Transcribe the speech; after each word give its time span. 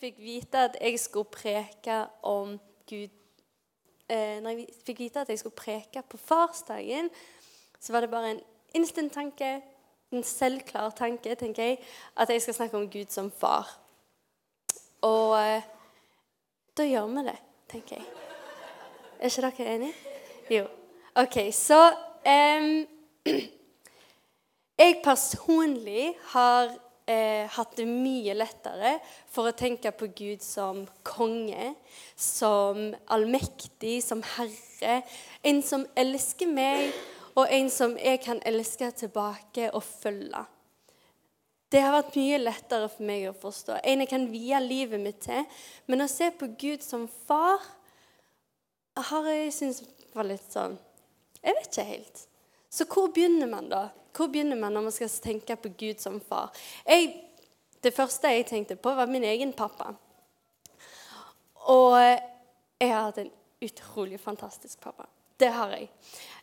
fikk 0.00 0.18
vite 0.18 0.58
at 0.68 0.76
jeg 0.80 1.00
skulle 1.00 1.30
preke 1.32 2.06
om 2.22 2.58
Gud 2.88 3.08
eh, 4.08 4.38
Når 4.42 4.50
jeg 4.50 4.66
fikk 4.86 4.98
vite 4.98 5.20
at 5.20 5.28
jeg 5.28 5.38
skulle 5.38 5.56
preke 5.56 6.02
på 6.08 6.16
farsdagen, 6.16 7.10
så 7.80 7.92
var 7.92 8.00
det 8.00 8.10
bare 8.10 8.30
en 8.30 8.40
instant 8.74 9.12
tanke, 9.12 9.60
en 10.12 10.24
selvklar 10.24 10.90
tanke, 10.96 11.34
tenker 11.34 11.62
jeg, 11.62 11.78
at 12.16 12.30
jeg 12.30 12.42
skal 12.42 12.54
snakke 12.54 12.76
om 12.76 12.90
Gud 12.90 13.10
som 13.10 13.30
far. 13.30 13.68
Og 15.02 15.36
eh, 15.42 15.62
da 16.76 16.86
gjør 16.88 17.06
vi 17.06 17.26
det, 17.28 17.38
tenker 17.68 17.96
jeg. 17.96 18.06
Er 19.20 19.28
ikke 19.28 19.64
dere 19.64 19.74
enige? 19.74 19.94
Jo. 20.50 20.66
OK, 21.14 21.38
så 21.52 21.92
eh, 22.24 22.86
Jeg 24.78 25.00
personlig 25.02 26.12
har 26.30 26.68
eh, 27.08 27.48
hatt 27.50 27.76
det 27.78 27.86
mye 27.88 28.36
lettere 28.36 28.98
for 29.32 29.48
å 29.48 29.56
tenke 29.56 29.92
på 29.96 30.10
Gud 30.16 30.44
som 30.44 30.84
konge, 31.06 31.72
som 32.14 32.92
allmektig, 33.08 33.98
som 34.04 34.22
herre. 34.36 35.00
En 35.42 35.62
som 35.64 35.86
elsker 35.98 36.50
meg, 36.52 36.92
og 37.38 37.50
en 37.54 37.68
som 37.70 37.96
jeg 37.98 38.20
kan 38.24 38.40
elske 38.46 38.90
tilbake 38.98 39.70
og 39.72 39.84
følge. 39.86 40.44
Det 41.68 41.82
har 41.84 41.92
vært 41.92 42.16
mye 42.16 42.38
lettere 42.40 42.88
for 42.88 43.04
meg 43.04 43.26
å 43.28 43.36
forstå. 43.36 43.76
En 43.84 44.02
jeg 44.02 44.08
kan 44.08 44.24
vie 44.32 44.60
livet 44.64 45.00
mitt 45.02 45.20
til. 45.26 45.44
Men 45.86 46.04
å 46.04 46.08
se 46.08 46.30
på 46.32 46.48
Gud 46.58 46.84
som 46.84 47.04
far 47.28 47.60
har 49.10 49.28
jeg 49.30 49.52
syntes 49.54 49.84
var 50.16 50.26
litt 50.26 50.46
sånn 50.50 50.74
Jeg 51.38 51.54
vet 51.54 51.68
ikke 51.68 51.84
helt. 51.86 52.22
Så 52.72 52.84
hvor 52.90 53.12
begynner 53.14 53.46
man, 53.46 53.68
da? 53.70 53.84
Hvor 54.16 54.30
begynner 54.32 54.58
man 54.58 54.74
når 54.74 54.88
man 54.88 54.94
skal 54.94 55.10
tenke 55.22 55.56
på 55.56 55.72
Gud 55.78 56.02
som 56.02 56.20
far? 56.20 56.52
Jeg, 56.86 57.12
det 57.84 57.94
første 57.94 58.32
jeg 58.32 58.46
tenkte 58.48 58.76
på, 58.76 58.94
var 58.94 59.10
min 59.10 59.24
egen 59.24 59.52
pappa. 59.52 59.92
Og 61.68 61.98
jeg 62.00 62.90
har 62.92 63.08
hatt 63.10 63.22
en 63.22 63.30
utrolig 63.62 64.20
fantastisk 64.20 64.80
pappa. 64.80 65.06
Det 65.38 65.50
har 65.54 65.70
jeg. 65.70 65.86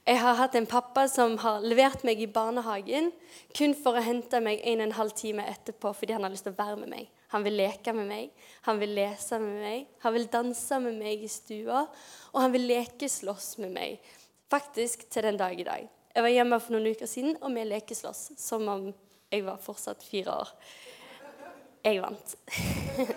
Jeg 0.05 0.19
har 0.21 0.37
hatt 0.39 0.55
en 0.55 0.67
pappa 0.69 1.07
som 1.11 1.33
har 1.41 1.63
levert 1.65 2.05
meg 2.07 2.21
i 2.21 2.29
barnehagen 2.31 3.09
kun 3.57 3.73
for 3.75 3.97
å 3.97 4.03
hente 4.05 4.39
meg 4.43 4.61
en 4.63 4.83
og 4.83 4.85
en 4.85 4.95
halv 4.99 5.15
time 5.17 5.47
etterpå 5.51 5.91
fordi 5.97 6.15
han 6.15 6.23
har 6.23 6.31
lyst 6.31 6.45
til 6.47 6.53
å 6.53 6.59
være 6.59 6.77
med 6.79 6.91
meg. 6.93 7.09
Han 7.33 7.43
vil 7.43 7.57
leke 7.59 7.91
med 7.97 8.07
meg, 8.07 8.29
han 8.63 8.79
vil 8.79 8.93
lese 8.95 9.39
med 9.41 9.57
meg, 9.65 9.89
han 10.05 10.13
vil 10.15 10.29
danse 10.31 10.79
med 10.79 10.95
meg 11.01 11.25
i 11.25 11.31
stua, 11.31 11.81
og 12.31 12.39
han 12.39 12.53
vil 12.53 12.69
lekeslåss 12.69 13.57
med 13.65 13.73
meg. 13.75 14.13
Faktisk 14.53 15.09
til 15.11 15.25
den 15.25 15.41
dag 15.41 15.59
i 15.59 15.65
dag. 15.67 15.89
Jeg 16.15 16.23
var 16.23 16.31
hjemme 16.31 16.55
for 16.63 16.71
noen 16.71 16.93
uker 16.95 17.09
siden, 17.11 17.33
og 17.43 17.51
vi 17.51 17.63
lekeslåss 17.67 18.39
som 18.39 18.63
om 18.71 18.85
jeg 19.33 19.41
var 19.43 19.57
fortsatt 19.59 19.99
fire 20.07 20.31
år. 20.31 20.51
Jeg 21.83 21.99
vant. 21.99 22.35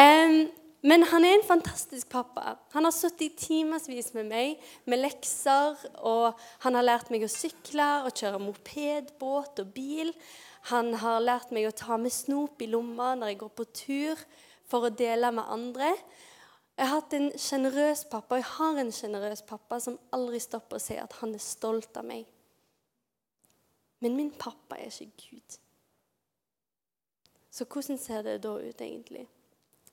um, 0.00 0.34
men 0.82 1.06
han 1.12 1.22
er 1.22 1.36
en 1.36 1.46
fantastisk 1.46 2.10
pappa. 2.10 2.56
Han 2.74 2.82
har 2.88 2.94
sittet 2.96 3.28
i 3.28 3.30
timevis 3.44 4.10
med 4.16 4.26
meg 4.32 4.58
med 4.90 4.98
lekser. 5.04 5.78
og 6.02 6.34
Han 6.66 6.74
har 6.74 6.88
lært 6.88 7.14
meg 7.14 7.22
å 7.22 7.30
sykle 7.30 7.86
og 8.02 8.10
kjøre 8.18 8.42
moped, 8.42 9.14
båt 9.22 9.62
og 9.62 9.70
bil. 9.76 10.10
Han 10.74 10.98
har 10.98 11.22
lært 11.22 11.54
meg 11.54 11.70
å 11.70 11.76
ta 11.78 11.94
med 11.94 12.10
snop 12.10 12.58
i 12.58 12.72
lomma 12.74 13.14
når 13.14 13.30
jeg 13.30 13.42
går 13.44 13.54
på 13.54 13.70
tur 13.70 14.18
for 14.66 14.88
å 14.88 14.96
dele 14.98 15.30
med 15.30 15.46
andre. 15.46 15.94
Jeg 16.82 16.88
har 16.90 16.98
hatt 16.98 17.12
en 17.14 17.28
sjenerøs 17.38 18.00
pappa, 18.10 18.34
og 18.34 18.40
jeg 18.40 18.46
har 18.56 18.78
en 18.82 18.88
sjenerøs 18.90 19.44
pappa 19.46 19.76
som 19.78 20.00
aldri 20.16 20.40
stopper 20.42 20.80
å 20.80 20.82
si 20.82 20.96
at 20.98 21.12
han 21.20 21.30
er 21.36 21.42
stolt 21.44 21.94
av 22.00 22.08
meg. 22.08 22.24
Men 24.02 24.16
min 24.18 24.32
pappa 24.34 24.80
er 24.82 24.90
ikke 24.90 25.28
Gud. 25.28 25.58
Så 27.54 27.68
hvordan 27.70 28.02
ser 28.02 28.26
det 28.26 28.40
da 28.42 28.56
ut, 28.58 28.82
egentlig? 28.82 29.28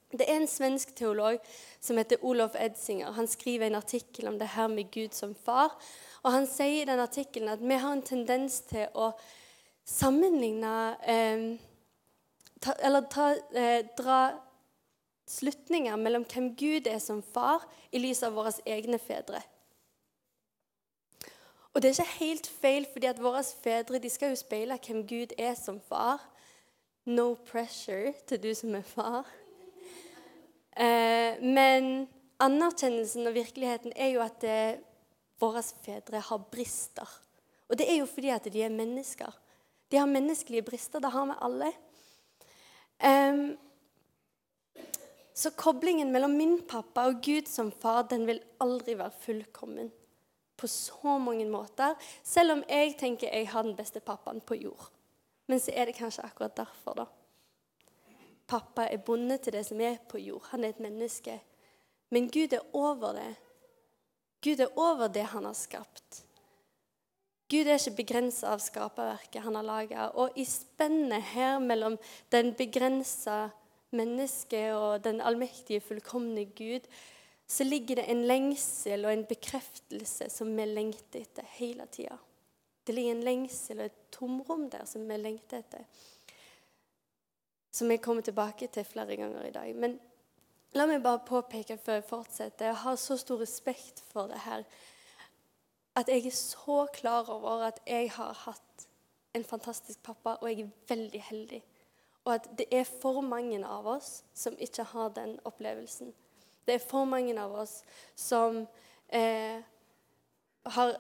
Det 0.09 0.25
er 0.25 0.39
en 0.39 0.50
svensk 0.50 0.95
teolog 0.97 1.38
som 1.77 2.01
heter 2.01 2.25
Olof 2.25 2.57
Edsinger. 2.57 3.13
Han 3.13 3.29
skriver 3.29 3.69
en 3.69 3.77
artikkel 3.83 4.33
om 4.33 4.41
det 4.41 4.50
her 4.56 4.73
med 4.73 4.89
Gud 4.89 5.13
som 5.13 5.38
far. 5.38 5.77
Og 6.23 6.31
Han 6.31 6.50
sier 6.50 6.81
i 6.81 6.89
den 6.89 7.06
artikkelen 7.06 7.53
at 7.53 7.61
vi 7.61 7.77
har 7.77 7.94
en 7.94 8.01
tendens 8.01 8.63
til 8.66 8.89
å 8.97 9.11
sammenligne 9.85 10.75
eh, 11.06 11.50
ta, 12.57 12.73
Eller 12.81 13.06
ta, 13.13 13.35
eh, 13.53 13.85
dra 13.94 14.48
slutninger 15.29 15.95
mellom 16.01 16.25
hvem 16.25 16.51
Gud 16.57 16.90
er 16.90 17.00
som 17.03 17.22
far, 17.22 17.66
i 17.91 18.01
lys 18.01 18.23
av 18.25 18.35
våre 18.38 18.53
egne 18.66 19.00
fedre. 19.01 19.41
Og 21.73 21.81
det 21.81 21.91
er 21.91 22.00
ikke 22.01 22.19
helt 22.19 22.47
feil, 22.50 22.88
fordi 22.91 23.07
at 23.07 23.22
våre 23.22 23.44
fedre 23.63 24.01
de 24.01 24.09
skal 24.09 24.34
jo 24.34 24.39
speile 24.41 24.79
hvem 24.81 25.03
Gud 25.07 25.35
er 25.38 25.53
som 25.56 25.78
far. 25.79 26.23
No 27.06 27.34
pressure 27.47 28.13
til 28.28 28.41
du 28.41 28.50
som 28.57 28.73
er 28.75 28.85
far. 28.85 29.29
Eh, 30.79 31.38
men 31.41 32.07
anerkjennelsen 32.41 33.29
og 33.29 33.38
virkeligheten 33.38 33.94
er 33.95 34.13
jo 34.13 34.23
at 34.25 34.44
eh, 34.47 34.81
våre 35.39 35.63
fedre 35.85 36.22
har 36.25 36.45
brister. 36.51 37.09
Og 37.69 37.78
det 37.78 37.88
er 37.89 38.01
jo 38.01 38.09
fordi 38.09 38.34
at 38.34 38.50
de 38.50 38.63
er 38.66 38.73
mennesker. 38.73 39.31
De 39.91 39.97
har 39.97 40.09
menneskelige 40.09 40.66
brister. 40.66 41.00
Det 41.00 41.12
har 41.13 41.25
vi 41.25 41.38
alle. 41.47 41.72
Um, 43.00 43.57
så 45.39 45.51
koblingen 45.55 46.11
mellom 46.11 46.33
min 46.35 46.57
pappa 46.67 47.05
og 47.07 47.22
Gud 47.23 47.47
som 47.47 47.72
far 47.72 48.03
den 48.11 48.25
vil 48.27 48.41
aldri 48.59 48.97
være 49.00 49.16
fullkommen 49.23 49.91
på 50.59 50.67
så 50.67 51.17
mange 51.17 51.45
måter. 51.47 51.95
Selv 52.23 52.57
om 52.57 52.63
jeg 52.67 52.97
tenker 53.00 53.31
jeg 53.31 53.47
har 53.47 53.63
den 53.63 53.77
beste 53.77 54.01
pappaen 54.03 54.41
på 54.41 54.57
jord. 54.59 54.89
Men 55.47 55.61
så 55.63 55.72
er 55.72 55.88
det 55.88 55.95
kanskje 55.95 56.25
akkurat 56.27 56.57
derfor, 56.57 56.94
da. 56.94 57.05
Pappa 58.50 58.88
er 58.89 59.01
bonde 59.05 59.38
til 59.38 59.55
det 59.55 59.63
som 59.66 59.79
er 59.81 60.01
på 60.09 60.19
jord. 60.19 60.50
Han 60.51 60.63
er 60.63 60.73
et 60.73 60.81
menneske. 60.83 61.38
Men 62.11 62.27
Gud 62.27 62.53
er 62.53 62.66
over 62.73 63.13
det. 63.13 63.35
Gud 64.44 64.59
er 64.59 64.75
over 64.75 65.07
det 65.07 65.23
han 65.31 65.45
har 65.45 65.56
skapt. 65.57 66.23
Gud 67.50 67.66
er 67.66 67.79
ikke 67.79 68.03
begrensa 68.03 68.51
av 68.53 68.61
skaperverket 68.61 69.41
han 69.45 69.56
har 69.57 69.66
laga. 69.66 70.09
Og 70.13 70.35
i 70.38 70.45
spennet 70.45 71.31
her 71.31 71.59
mellom 71.63 71.97
den 72.33 72.51
begrensa 72.57 73.50
mennesket 73.95 74.73
og 74.75 75.03
den 75.03 75.22
allmektige, 75.22 75.81
fullkomne 75.81 76.45
Gud, 76.57 76.85
så 77.50 77.66
ligger 77.66 77.95
det 77.95 78.09
en 78.11 78.25
lengsel 78.29 79.05
og 79.05 79.13
en 79.13 79.25
bekreftelse 79.25 80.29
som 80.29 80.51
vi 80.57 80.67
lengter 80.69 81.23
etter 81.23 81.47
hele 81.57 81.88
tida. 81.89 82.17
Det 82.85 82.94
ligger 82.95 83.16
en 83.16 83.25
lengsel 83.25 83.81
og 83.81 83.89
et 83.89 83.97
tomrom 84.13 84.67
der 84.69 84.85
som 84.89 85.07
vi 85.09 85.17
lengter 85.17 85.63
etter. 85.63 85.88
Som 87.73 87.89
jeg 87.91 88.01
kommer 88.01 88.25
tilbake 88.25 88.67
til 88.67 88.85
flere 88.85 89.17
ganger 89.17 89.47
i 89.47 89.55
dag. 89.55 89.73
Men 89.75 89.97
la 90.77 90.85
meg 90.89 91.01
bare 91.06 91.25
påpeke 91.25 91.77
før 91.81 92.00
jeg 92.00 92.07
fortsetter. 92.09 92.69
Jeg 92.69 92.81
har 92.83 93.01
så 93.01 93.17
stor 93.17 93.41
respekt 93.41 94.03
for 94.11 94.29
det 94.29 94.45
her 94.45 94.66
at 95.97 96.07
jeg 96.07 96.29
er 96.29 96.35
så 96.35 96.85
klar 96.94 97.29
over 97.33 97.66
at 97.66 97.79
jeg 97.88 98.11
har 98.13 98.33
hatt 98.45 98.85
en 99.35 99.44
fantastisk 99.44 100.03
pappa, 100.03 100.38
og 100.39 100.50
jeg 100.50 100.61
er 100.61 100.69
veldig 100.88 101.21
heldig 101.21 101.61
og 102.25 102.34
at 102.35 102.50
det 102.57 102.68
er 102.72 102.88
for 102.88 103.22
mange 103.25 103.59
av 103.66 103.88
oss 103.88 104.24
som 104.35 104.57
ikke 104.59 104.85
har 104.91 105.13
den 105.16 105.38
opplevelsen. 105.47 106.12
Det 106.66 106.75
er 106.75 106.84
for 106.84 107.07
mange 107.09 107.34
av 107.41 107.56
oss 107.63 107.80
som 108.19 108.62
eh, 109.07 109.62
har 110.75 110.91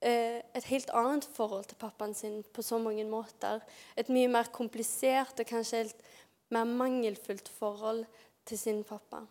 eh, 0.00 0.40
et 0.40 0.68
helt 0.70 0.90
annet 0.90 1.28
forhold 1.36 1.68
til 1.70 1.78
pappaen 1.78 2.14
sin 2.16 2.40
på 2.52 2.64
så 2.66 2.80
mange 2.82 3.04
måter. 3.06 3.62
Et 3.96 4.10
mye 4.10 4.30
mer 4.32 4.50
komplisert 4.54 5.38
og 5.38 5.46
kanskje 5.46 5.84
helt 5.84 6.02
mer 6.54 6.66
mangelfullt 6.66 7.48
forhold 7.58 8.04
til 8.48 8.58
sin 8.58 8.82
pappa. 8.84 9.22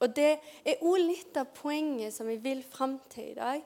Og 0.00 0.16
det 0.16 0.38
er 0.64 0.82
òg 0.82 0.98
litt 1.00 1.36
av 1.40 1.52
poenget 1.56 2.14
som 2.14 2.28
vi 2.28 2.38
vil 2.42 2.64
fram 2.66 2.98
til 3.12 3.30
i 3.32 3.38
dag. 3.38 3.62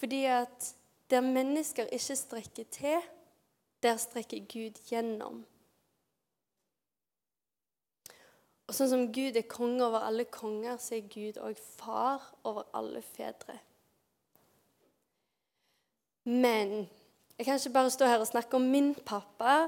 Fordi 0.00 0.24
at 0.30 0.74
der 1.10 1.20
mennesker 1.20 1.88
ikke 1.92 2.16
strekker 2.16 2.68
til, 2.70 3.00
der 3.82 3.96
strekker 3.96 4.44
Gud 4.50 4.78
gjennom. 4.90 5.44
Og 8.70 8.76
sånn 8.76 8.86
som 8.92 9.08
Gud 9.10 9.34
er 9.34 9.48
konge 9.50 9.82
over 9.82 10.04
alle 10.06 10.28
konger, 10.30 10.76
så 10.78 10.94
er 10.94 11.08
Gud 11.10 11.40
òg 11.42 11.58
far 11.58 12.22
over 12.46 12.68
alle 12.78 13.00
fedre. 13.02 13.56
Men 16.30 16.84
jeg 17.34 17.48
kan 17.48 17.58
ikke 17.58 17.72
bare 17.74 17.90
stå 17.90 18.06
her 18.06 18.22
og 18.22 18.28
snakke 18.30 18.54
om 18.54 18.68
min 18.70 18.92
pappa 18.94 19.64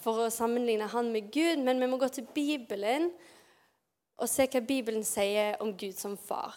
for 0.00 0.22
å 0.24 0.30
sammenligne 0.32 0.88
han 0.88 1.10
med 1.12 1.28
Gud, 1.34 1.60
men 1.60 1.76
vi 1.82 1.90
må 1.92 1.98
gå 2.00 2.08
til 2.08 2.24
Bibelen 2.32 3.10
og 4.16 4.32
se 4.32 4.48
hva 4.48 4.64
Bibelen 4.64 5.04
sier 5.04 5.60
om 5.60 5.74
Gud 5.76 6.00
som 6.00 6.16
far. 6.16 6.56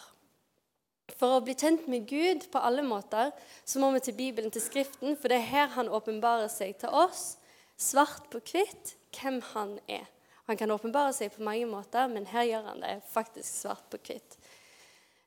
For 1.20 1.36
å 1.36 1.44
bli 1.44 1.58
kjent 1.60 1.84
med 1.92 2.08
Gud 2.08 2.48
på 2.48 2.64
alle 2.64 2.86
måter, 2.88 3.36
så 3.68 3.84
må 3.84 3.92
vi 3.92 4.00
til 4.06 4.16
Bibelen, 4.16 4.48
til 4.54 4.64
Skriften, 4.64 5.12
for 5.20 5.28
det 5.28 5.42
er 5.42 5.50
her 5.52 5.76
han 5.76 5.92
åpenbarer 5.92 6.48
seg 6.48 6.78
til 6.80 6.96
oss, 7.04 7.34
svart 7.76 8.32
på 8.32 8.40
hvitt, 8.48 8.96
hvem 9.12 9.42
han 9.52 9.76
er. 9.92 10.08
Han 10.52 10.58
kan 10.60 10.70
åpenbare 10.74 11.14
seg 11.16 11.30
på 11.32 11.46
mange 11.46 11.64
måter, 11.64 12.10
men 12.12 12.26
her 12.28 12.44
gjør 12.44 12.66
han 12.66 12.82
det 12.84 12.98
faktisk 13.08 13.48
svart 13.48 13.86
på 13.88 13.96
hvitt. 14.04 14.34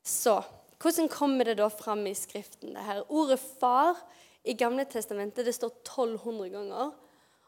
Så 0.06 0.36
hvordan 0.77 1.10
kommer 1.10 1.50
det 1.50 1.56
da 1.57 1.66
fram 1.74 2.04
i 2.06 2.13
Skriften? 2.13 2.75
det 2.75 2.83
her? 2.86 3.01
Ordet 3.10 3.39
'far' 3.39 3.98
i 4.44 4.54
Gamle 4.54 4.86
testamentet 4.86 5.45
det 5.45 5.56
står 5.56 5.72
1200 5.81 6.50
ganger. 6.50 6.92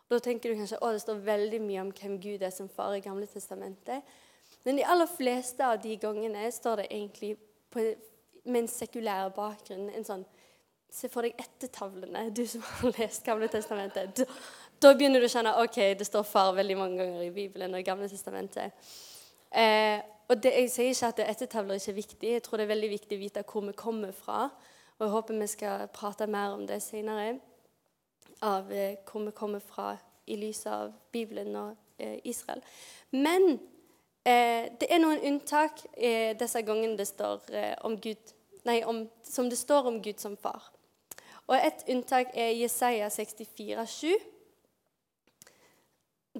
Da 0.10 0.20
tenker 0.20 0.50
du 0.50 0.56
kanskje 0.58 0.80
å, 0.82 0.90
det 0.92 1.04
står 1.04 1.22
veldig 1.22 1.60
mye 1.62 1.84
om 1.84 1.92
hvem 1.92 2.18
Gud 2.20 2.42
er 2.42 2.50
som 2.50 2.70
far 2.70 2.96
i 2.96 3.04
Gamle 3.06 3.28
testamentet. 3.30 4.02
Men 4.64 4.80
de 4.80 4.86
aller 4.86 5.06
fleste 5.06 5.66
av 5.66 5.78
de 5.84 5.94
gangene 6.02 6.52
står 6.52 6.82
det 6.82 6.88
egentlig 6.90 7.38
på, 7.70 7.84
med 8.44 8.64
en 8.64 8.68
sekulær 8.68 9.30
bakgrunn. 9.36 9.90
en 9.90 10.04
sånn, 10.04 10.26
Se 10.90 11.10
for 11.12 11.22
deg 11.22 11.36
ettertavlene, 11.38 12.30
du 12.32 12.46
som 12.48 12.62
har 12.64 12.94
lest 12.98 13.26
Gamle 13.26 13.48
testamentet. 13.48 14.24
Da, 14.78 14.92
begynner 14.94 15.24
du 15.24 15.26
å 15.26 15.32
kjenne 15.32 15.56
ok, 15.58 15.78
det 15.98 16.06
står 16.06 16.26
far 16.30 16.52
veldig 16.54 16.76
mange 16.78 17.02
ganger 17.02 17.22
i 17.26 17.32
Bibelen 17.34 17.74
og 17.74 17.86
Gamle 17.86 18.06
testamentet. 18.12 18.76
Eh, 19.50 19.98
og 20.30 20.44
det, 20.44 20.52
Jeg 20.54 20.70
sier 20.70 20.92
ikke 20.92 21.08
at 21.08 21.22
ettertavler 21.32 21.80
ikke 21.80 21.92
er 21.92 21.98
viktig. 21.98 22.30
Jeg 22.34 22.44
tror 22.46 22.62
det 22.62 22.68
er 22.68 22.76
veldig 22.76 22.90
viktig 22.92 23.18
å 23.18 23.24
vite 23.24 23.44
hvor 23.48 23.66
vi 23.66 23.74
kommer 23.74 24.12
fra. 24.14 24.52
Og 25.00 25.08
jeg 25.08 25.16
håper 25.16 25.40
vi 25.40 25.48
skal 25.48 25.88
prate 25.94 26.28
mer 26.28 26.54
om 26.54 26.68
det 26.70 26.78
senere 26.86 27.40
av 28.46 28.70
eh, 28.72 29.02
hvor 29.10 29.26
vi 29.26 29.34
kommer 29.34 29.66
fra 29.66 29.96
i 30.28 30.38
lys 30.38 30.62
av 30.70 30.94
Bibelen 31.12 31.56
og 31.56 31.74
eh, 31.98 32.22
Israel. 32.24 32.62
Men 33.18 33.58
eh, 34.22 34.70
det 34.78 34.92
er 34.92 35.02
noen 35.02 35.26
unntak 35.26 35.88
eh, 35.98 36.38
disse 36.38 36.62
gangene 36.62 37.02
det 37.02 37.10
står 37.10 37.50
eh, 37.50 37.74
om 37.82 37.98
Gud 37.98 38.36
Nei, 38.68 38.82
om, 38.84 39.06
som 39.24 39.48
det 39.50 39.58
står 39.58 39.86
om 39.88 40.02
Gud 40.04 40.20
som 40.20 40.34
far. 40.38 40.74
Og 41.48 41.56
et 41.56 41.86
unntak 41.88 42.34
er 42.36 42.52
Jesaja 42.52 43.08
64, 43.10 43.86
7. 43.88 44.18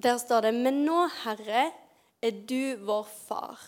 Der 0.02 0.18
står 0.18 0.46
det 0.46 0.54
Men 0.54 0.84
nå, 0.86 1.08
Herre, 1.24 1.70
er 2.22 2.30
du 2.46 2.76
vår 2.86 3.06
far. 3.26 3.58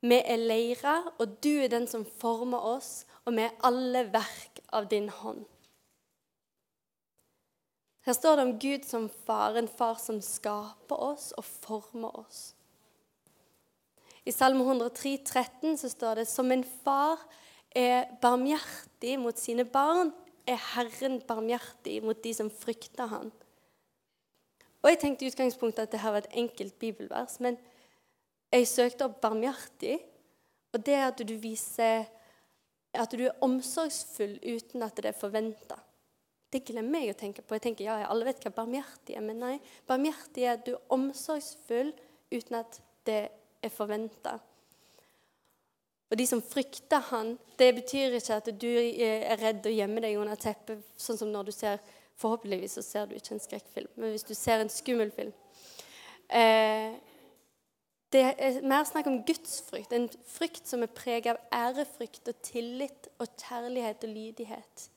Vi 0.00 0.16
er 0.16 0.40
leira, 0.40 0.96
og 1.20 1.36
du 1.44 1.50
er 1.60 1.68
den 1.70 1.86
som 1.86 2.06
former 2.18 2.58
oss, 2.58 3.04
og 3.24 3.36
vi 3.36 3.44
er 3.44 3.58
alle 3.66 4.06
verk 4.10 4.62
av 4.72 4.88
din 4.90 5.10
hånd. 5.12 5.44
Her 8.06 8.16
står 8.16 8.36
det 8.36 8.46
om 8.46 8.54
Gud 8.58 8.86
som 8.88 9.10
far, 9.26 9.58
en 9.60 9.68
far 9.68 10.00
som 10.00 10.22
skaper 10.24 11.02
oss 11.12 11.30
og 11.36 11.44
former 11.44 12.16
oss. 12.24 12.40
I 14.24 14.32
Salme 14.32 14.64
103, 14.64 15.18
13 15.24 15.76
så 15.78 15.90
står 15.92 16.22
det 16.22 16.26
som 16.28 16.50
en 16.50 16.64
far 16.64 17.20
er 17.76 18.08
barmhjertig 18.22 19.14
mot 19.20 19.38
sine 19.38 19.66
barn, 19.68 20.10
er 20.48 20.58
Herren 20.72 21.20
barmhjertig 21.28 22.00
mot 22.02 22.18
de 22.24 22.34
som 22.34 22.50
frykter 22.50 23.12
han. 23.12 23.30
Og 24.82 24.90
Jeg 24.90 24.98
tenkte 24.98 25.24
i 25.24 25.28
utgangspunktet 25.28 25.82
at 25.82 25.92
det 25.92 26.00
her 26.00 26.10
var 26.10 26.24
et 26.24 26.32
enkelt 26.32 26.78
bibelvers, 26.78 27.40
men 27.40 27.58
jeg 28.52 28.68
søkte 28.68 29.04
opp 29.04 29.20
'barmhjertig', 29.20 30.00
og 30.72 30.86
det 30.86 30.94
er 30.94 31.06
at 31.06 31.28
du 31.28 31.34
viser 31.34 32.04
at 32.94 33.12
du 33.12 33.24
er 33.24 33.38
omsorgsfull 33.40 34.38
uten 34.42 34.82
at 34.82 34.96
det 34.96 35.04
er 35.04 35.12
forventa. 35.12 35.78
Det 36.50 36.64
glemmer 36.66 37.04
jeg 37.04 37.14
å 37.14 37.18
tenke 37.18 37.42
på. 37.42 37.54
Jeg 37.54 37.62
tenker, 37.62 37.84
ja, 37.84 38.08
Alle 38.10 38.26
vet 38.26 38.42
hva 38.42 38.50
barmhjertig 38.50 39.14
er, 39.14 39.22
men 39.22 39.38
nei. 39.38 39.60
Barmhjertig 39.86 40.42
er 40.42 40.56
at 40.56 40.64
du 40.66 40.72
er 40.74 40.94
omsorgsfull 40.96 41.92
uten 42.32 42.58
at 42.58 42.80
det 43.06 43.28
er 43.62 43.68
forventa. 43.68 44.40
Og 46.10 46.18
de 46.18 46.26
som 46.26 46.42
frykter 46.42 47.04
han, 47.12 47.36
det 47.58 47.70
betyr 47.76 48.16
ikke 48.18 48.40
at 48.40 48.50
du 48.58 48.66
er 48.66 49.38
redd 49.38 49.66
og 49.66 49.76
gjemmer 49.76 50.02
deg 50.02 50.18
under 50.18 50.40
teppet, 50.40 50.82
sånn 50.98 51.20
som 51.20 51.30
når 51.30 51.50
du 51.50 51.54
ser 51.54 51.78
Forhåpentligvis 52.20 52.76
så 52.76 52.82
ser 52.84 53.06
du 53.08 53.14
ikke 53.16 53.34
en 53.34 53.40
skrekkfilm, 53.40 53.92
men 53.96 54.12
hvis 54.12 54.26
du 54.28 54.34
ser 54.34 54.60
en 54.60 54.72
skummel 54.72 55.10
film 55.14 55.32
eh, 56.28 56.92
Det 58.12 58.22
er 58.26 58.60
mer 58.66 58.84
snakk 58.84 59.06
om 59.06 59.22
gudsfrykt, 59.24 59.92
en 59.92 60.08
frykt 60.26 60.68
som 60.68 60.82
er 60.82 60.90
preget 60.90 61.30
av 61.30 61.38
ærefrykt 61.54 62.28
og 62.28 62.42
tillit 62.42 63.08
og 63.18 63.28
kjærlighet 63.38 64.04
og 64.04 64.10
lydighet. 64.10 64.90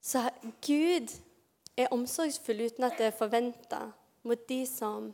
Så 0.00 0.30
Gud 0.64 1.12
er 1.76 1.92
omsorgsfull 1.92 2.64
uten 2.64 2.88
at 2.88 2.96
det 2.98 3.10
er 3.10 3.18
forventa 3.18 3.82
mot 4.24 4.48
de 4.48 4.62
som 4.66 5.12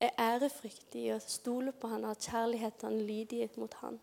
er 0.00 0.14
ærefryktige 0.18 1.14
og 1.14 1.22
stoler 1.26 1.72
på 1.72 1.88
han, 1.88 2.04
har 2.04 2.14
kjærlighet 2.14 2.84
og 2.84 2.92
lydighet 2.92 3.58
mot 3.58 3.74
han. 3.82 4.00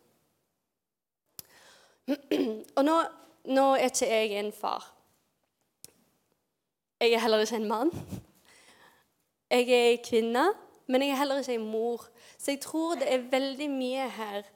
Og 2.78 2.86
nå, 2.86 2.98
nå 3.48 3.66
er 3.76 3.90
ikke 3.90 4.10
jeg 4.12 4.38
en 4.40 4.52
far. 4.52 4.86
Jeg 7.00 7.14
er 7.14 7.22
heller 7.22 7.44
ikke 7.46 7.60
en 7.62 7.68
mann. 7.70 7.92
Jeg 9.52 9.70
er 9.70 9.92
en 9.92 10.04
kvinne, 10.04 10.46
men 10.88 11.02
jeg 11.02 11.14
er 11.14 11.22
heller 11.22 11.40
ikke 11.44 11.56
en 11.56 11.70
mor. 11.72 12.08
Så 12.38 12.52
jeg 12.52 12.62
tror 12.62 12.96
det 12.96 13.12
er 13.14 13.30
veldig 13.32 13.70
mye 13.72 14.10
her 14.10 14.50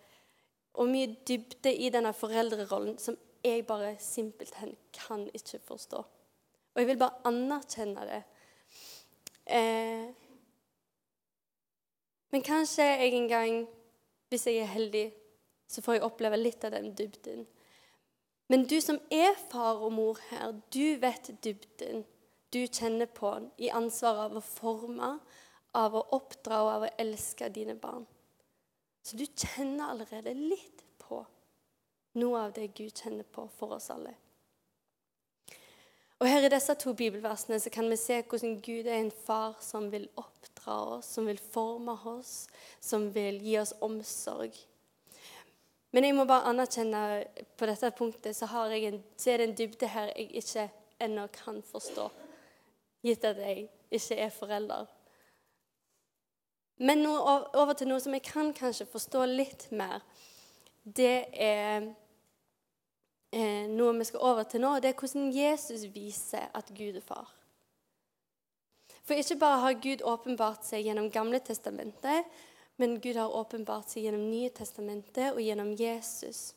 og 0.74 0.88
mye 0.88 1.16
dybde 1.28 1.74
i 1.74 1.90
denne 1.94 2.14
foreldrerollen 2.16 2.98
som 3.00 3.18
jeg 3.44 3.66
bare 3.68 3.96
simpelthen 4.00 4.76
kan 4.94 5.30
ikke 5.34 5.60
forstå. 5.66 6.04
Og 6.74 6.82
jeg 6.82 6.88
vil 6.88 7.00
bare 7.00 7.28
anerkjenne 7.28 8.06
det. 8.08 8.24
Eh, 9.46 10.06
men 12.32 12.44
kanskje 12.44 12.84
jeg 12.84 13.14
en 13.14 13.28
gang, 13.28 13.68
hvis 14.30 14.48
jeg 14.48 14.58
er 14.58 14.72
heldig, 14.72 15.12
så 15.68 15.82
får 15.82 15.94
jeg 15.94 16.04
oppleve 16.08 16.38
litt 16.38 16.64
av 16.64 16.72
den 16.72 16.94
dybden. 16.96 17.48
Men 18.52 18.66
du 18.68 18.82
som 18.84 18.98
er 19.08 19.38
far 19.48 19.80
og 19.80 19.94
mor 19.96 20.18
her, 20.28 20.52
du 20.76 20.98
vet 21.00 21.30
dybden. 21.44 22.02
Du 22.52 22.60
kjenner 22.68 23.08
på 23.08 23.30
i 23.64 23.70
ansvaret 23.72 24.26
av 24.26 24.34
å 24.36 24.44
forme, 24.44 25.12
av 25.72 25.94
å 25.96 26.02
oppdra 26.18 26.58
og 26.66 26.72
av 26.74 26.84
å 26.84 26.90
elske 27.00 27.48
dine 27.56 27.78
barn. 27.80 28.04
Så 29.08 29.16
du 29.16 29.24
kjenner 29.24 29.94
allerede 29.94 30.34
litt 30.36 30.84
på 31.00 31.22
noe 32.20 32.42
av 32.42 32.52
det 32.58 32.74
Gud 32.76 32.92
kjenner 32.92 33.24
på 33.24 33.46
for 33.56 33.78
oss 33.78 33.88
alle. 33.94 34.12
Og 36.20 36.28
her 36.28 36.44
I 36.46 36.52
disse 36.52 36.76
to 36.78 36.92
bibelversene 36.94 37.58
så 37.60 37.72
kan 37.74 37.88
vi 37.90 37.98
se 37.98 38.20
hvordan 38.20 38.60
Gud 38.62 38.86
er 38.86 39.00
en 39.00 39.14
far 39.24 39.56
som 39.64 39.88
vil 39.94 40.10
oppdra 40.20 40.76
oss, 40.98 41.16
som 41.16 41.26
vil 41.26 41.40
forme 41.40 41.96
oss, 42.12 42.50
som 42.84 43.08
vil 43.16 43.40
gi 43.42 43.56
oss 43.64 43.72
omsorg. 43.80 44.60
Men 45.92 46.08
jeg 46.08 46.16
må 46.16 46.26
bare 46.28 46.48
anerkjenne 46.48 47.02
på 47.60 47.68
dette 47.68 47.92
punktet 47.98 48.38
så, 48.38 48.48
en, 48.48 49.02
så 49.20 49.32
er 49.32 49.42
det 49.42 49.48
en 49.50 49.58
dybde 49.60 49.88
her 49.92 50.12
jeg 50.16 50.30
ikke 50.40 50.70
ennå 51.04 51.28
kan 51.36 51.60
forstå, 51.66 52.08
gitt 53.04 53.26
at 53.28 53.40
jeg 53.42 53.66
ikke 53.92 54.18
er 54.24 54.30
forelder. 54.32 54.86
Men 56.82 57.04
nå, 57.04 57.12
over 57.14 57.74
til 57.78 57.92
noe 57.92 58.02
som 58.02 58.16
jeg 58.16 58.24
kan 58.26 58.54
kanskje 58.58 58.88
forstå 58.90 59.26
litt 59.30 59.68
mer. 59.76 60.02
Det 60.82 61.28
er 61.38 61.84
eh, 63.36 63.68
noe 63.70 63.94
vi 64.00 64.08
skal 64.10 64.24
over 64.32 64.48
til 64.50 64.64
nå, 64.64 64.78
det 64.82 64.94
er 64.94 64.98
hvordan 64.98 65.30
Jesus 65.36 65.86
viser 65.94 66.48
at 66.58 66.72
Gud 66.74 66.98
er 66.98 67.06
far. 67.06 67.30
For 69.06 69.18
ikke 69.18 69.38
bare 69.42 69.60
har 69.66 69.78
Gud 69.84 70.02
åpenbart 70.08 70.66
seg 70.66 70.88
gjennom 70.88 71.12
Gamle 71.14 71.42
testamentet, 71.44 72.26
men 72.82 72.98
Gud 73.00 73.16
har 73.16 73.36
åpenbart 73.38 73.92
seg 73.94 74.08
gjennom 74.08 74.24
Nye 74.32 74.50
testamentet 74.58 75.36
og 75.36 75.42
gjennom 75.46 75.76
Jesus. 75.78 76.56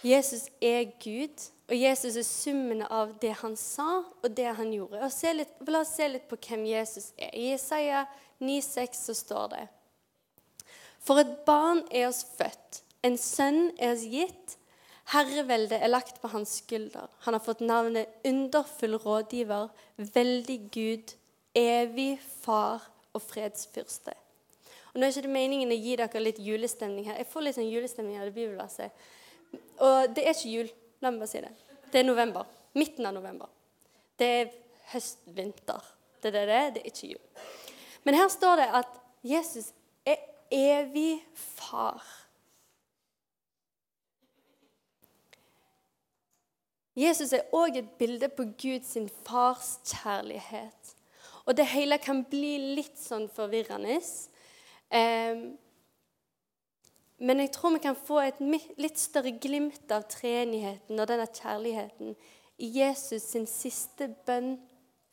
Jesus 0.00 0.46
er 0.64 0.86
Gud, 1.02 1.42
og 1.68 1.76
Jesus 1.76 2.16
er 2.16 2.24
summen 2.24 2.80
av 2.86 3.12
det 3.20 3.34
han 3.42 3.56
sa 3.60 4.00
og 4.00 4.30
det 4.38 4.48
han 4.56 4.72
gjorde. 4.72 5.02
Og 5.04 5.36
litt, 5.36 5.52
La 5.68 5.82
oss 5.84 5.92
se 5.98 6.08
litt 6.08 6.24
på 6.30 6.38
hvem 6.40 6.64
Jesus 6.70 7.10
er. 7.18 7.34
I 7.36 7.50
Jesaja 7.50 8.06
9,6 8.40 9.02
så 9.10 9.18
står 9.20 9.52
det 9.52 9.62
For 11.04 11.20
et 11.20 11.36
barn 11.44 11.84
er 11.90 12.08
oss 12.08 12.24
født, 12.38 12.80
en 13.04 13.20
sønn 13.20 13.74
er 13.76 13.92
oss 13.92 14.08
gitt. 14.08 14.56
Herreveldet 15.12 15.84
er 15.84 15.92
lagt 15.92 16.22
på 16.24 16.32
hans 16.32 16.62
skulder. 16.62 17.12
Han 17.28 17.36
har 17.36 17.44
fått 17.44 17.60
navnet 17.60 18.24
Underfull 18.24 18.96
rådgiver, 19.04 19.68
veldig 20.00 20.60
Gud, 20.72 21.16
evig 21.52 22.14
far 22.40 22.88
og 23.16 23.24
fredsfyrste. 23.24 24.14
Og 24.92 25.00
Nå 25.00 25.06
er 25.06 25.12
ikke 25.12 25.26
det 25.26 25.32
meningen 25.34 25.72
å 25.74 25.76
gi 25.76 25.96
dere 26.00 26.22
litt 26.22 26.38
julestemning 26.40 27.08
her. 27.08 27.18
Jeg 27.20 27.28
får 27.28 27.44
litt 27.44 27.58
sånn 27.58 27.68
julestemning 27.68 28.20
av 28.20 28.28
det 28.28 28.36
bibelverset. 28.36 29.06
Og 29.84 30.14
det 30.16 30.24
er 30.24 30.32
ikke 30.32 30.52
jul. 30.54 30.70
La 31.04 31.12
meg 31.12 31.20
bare 31.20 31.32
si 31.32 31.42
det. 31.44 31.52
Det 31.92 32.00
er 32.00 32.06
november. 32.08 32.48
Midten 32.76 33.08
av 33.08 33.16
november. 33.16 33.50
Det 34.16 34.30
er 34.40 34.54
høst-vinter. 34.94 35.92
Det 36.22 36.32
er 36.32 36.48
det, 36.48 36.62
det 36.76 36.82
er 36.82 36.90
ikke 36.90 37.12
jul. 37.12 37.44
Men 38.08 38.16
her 38.22 38.30
står 38.32 38.62
det 38.62 38.68
at 38.80 38.96
Jesus 39.26 39.72
er 40.06 40.22
evig 40.54 41.18
far. 41.34 42.00
Jesus 46.96 47.34
er 47.36 47.44
òg 47.52 47.76
et 47.76 47.88
bilde 48.00 48.30
på 48.32 48.48
Guds 48.56 48.96
fars 49.26 49.76
kjærlighet. 49.84 50.95
Og 51.46 51.56
det 51.56 51.68
hele 51.70 51.98
kan 52.02 52.24
bli 52.26 52.56
litt 52.76 52.98
sånn 52.98 53.28
forvirrende. 53.32 54.00
Um, 54.90 55.44
men 57.18 57.40
jeg 57.40 57.52
tror 57.54 57.76
vi 57.76 57.82
kan 57.86 57.96
få 57.96 58.18
et 58.20 58.40
litt 58.76 58.98
større 59.00 59.32
glimt 59.40 59.92
av 59.94 60.08
treenigheten 60.10 60.98
og 61.00 61.08
denne 61.08 61.28
kjærligheten 61.30 62.16
i 62.60 62.72
Jesus 62.80 63.30
sin 63.32 63.46
siste 63.48 64.10
bønn 64.26 64.56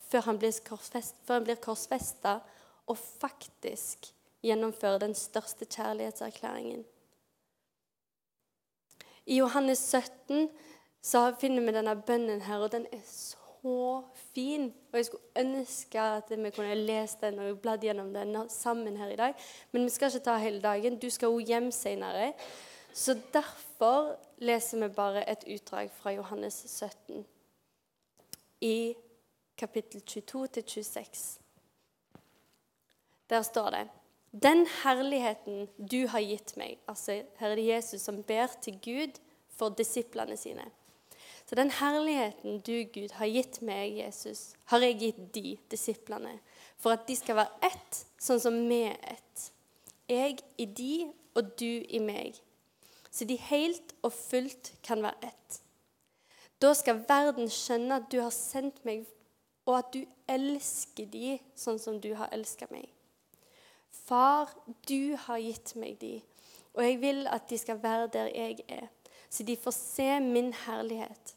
før 0.10 0.28
han 0.28 0.40
blir, 0.42 0.54
korsfest, 0.68 1.24
korsfesta, 1.64 2.40
og 2.86 3.00
faktisk 3.00 4.10
gjennomfører 4.44 5.06
den 5.06 5.16
største 5.16 5.66
kjærlighetserklæringen. 5.66 6.84
I 9.26 9.40
Johannes 9.40 9.80
17 9.80 10.50
så 11.02 11.30
finner 11.40 11.64
vi 11.64 11.76
denne 11.78 11.96
bønnen 11.96 12.44
her, 12.44 12.66
og 12.66 12.74
den 12.76 12.86
er 12.92 13.02
så 13.08 13.43
fin. 14.34 14.74
Og 14.92 14.98
jeg 14.98 15.06
skulle 15.06 15.24
ønske 15.40 16.02
at 16.02 16.32
vi 16.32 16.50
kunne 16.50 16.76
lest 16.76 17.22
den 17.22 17.40
og 17.40 17.60
bladd 17.64 17.86
gjennom 17.86 18.14
den 18.14 18.36
sammen 18.50 18.98
her 18.98 19.14
i 19.14 19.16
dag. 19.16 19.34
Men 19.72 19.84
vi 19.84 19.90
skal 19.90 20.12
ikke 20.12 20.26
ta 20.26 20.38
hele 20.38 20.62
dagen. 20.62 21.00
Du 21.00 21.10
skal 21.10 21.32
jo 21.32 21.40
hjem 21.40 21.72
senere. 21.72 22.34
Så 22.94 23.16
derfor 23.34 24.20
leser 24.38 24.88
vi 24.88 24.94
bare 24.94 25.30
et 25.30 25.44
utdrag 25.48 25.92
fra 25.92 26.12
Johannes 26.12 26.54
17 26.68 27.26
i 28.62 28.96
kapittel 29.58 30.02
22 30.02 30.48
til 30.48 30.64
26. 30.68 31.40
Der 33.30 33.42
står 33.42 33.70
det 33.70 33.90
Den 34.44 34.68
herligheten 34.84 35.68
du 35.92 36.08
har 36.08 36.20
gitt 36.20 36.58
meg 36.58 36.80
Altså 36.88 37.24
her 37.40 37.50
er 37.50 37.56
det 37.56 37.68
Jesus 37.68 38.02
som 38.02 38.24
ber 38.24 38.48
til 38.62 38.80
Gud 38.82 39.20
for 39.50 39.70
disiplene 39.70 40.38
sine. 40.38 40.66
Så 41.46 41.56
den 41.56 41.72
herligheten 41.72 42.62
du, 42.64 42.84
Gud, 42.94 43.12
har 43.20 43.28
gitt 43.28 43.60
meg, 43.62 43.98
Jesus, 43.98 44.54
har 44.72 44.84
jeg 44.86 45.00
gitt 45.00 45.22
de, 45.36 45.58
disiplene, 45.72 46.38
for 46.80 46.96
at 46.96 47.08
de 47.08 47.18
skal 47.20 47.42
være 47.42 47.70
ett, 47.72 48.00
sånn 48.22 48.42
som 48.42 48.58
vi 48.70 48.80
er 48.88 48.98
ett. 49.12 49.50
Jeg 50.10 50.40
i 50.58 50.66
de 50.66 50.96
og 51.36 51.52
du 51.60 51.84
i 51.84 52.00
meg, 52.04 52.40
så 53.12 53.28
de 53.30 53.38
helt 53.50 53.94
og 54.02 54.14
fullt 54.16 54.74
kan 54.86 55.04
være 55.04 55.30
ett. 55.30 55.60
Da 56.64 56.72
skal 56.78 57.04
verden 57.10 57.52
skjønne 57.52 58.00
at 58.00 58.10
du 58.12 58.22
har 58.22 58.34
sendt 58.34 58.84
meg, 58.88 59.04
og 59.68 59.78
at 59.78 59.94
du 59.96 60.04
elsker 60.32 61.08
de 61.12 61.38
sånn 61.60 61.80
som 61.80 62.00
du 62.04 62.14
har 62.20 62.32
elsket 62.36 62.72
meg. 62.72 62.88
Far, 63.94 64.52
du 64.88 65.16
har 65.28 65.40
gitt 65.44 65.76
meg 65.80 66.00
de, 66.02 66.18
og 66.74 66.84
jeg 66.84 67.00
vil 67.04 67.26
at 67.32 67.46
de 67.52 67.60
skal 67.60 67.84
være 67.84 68.10
der 68.16 68.32
jeg 68.34 68.64
er, 68.68 68.88
så 69.34 69.44
de 69.44 69.56
får 69.58 69.74
se 69.74 70.08
min 70.22 70.52
herlighet, 70.66 71.34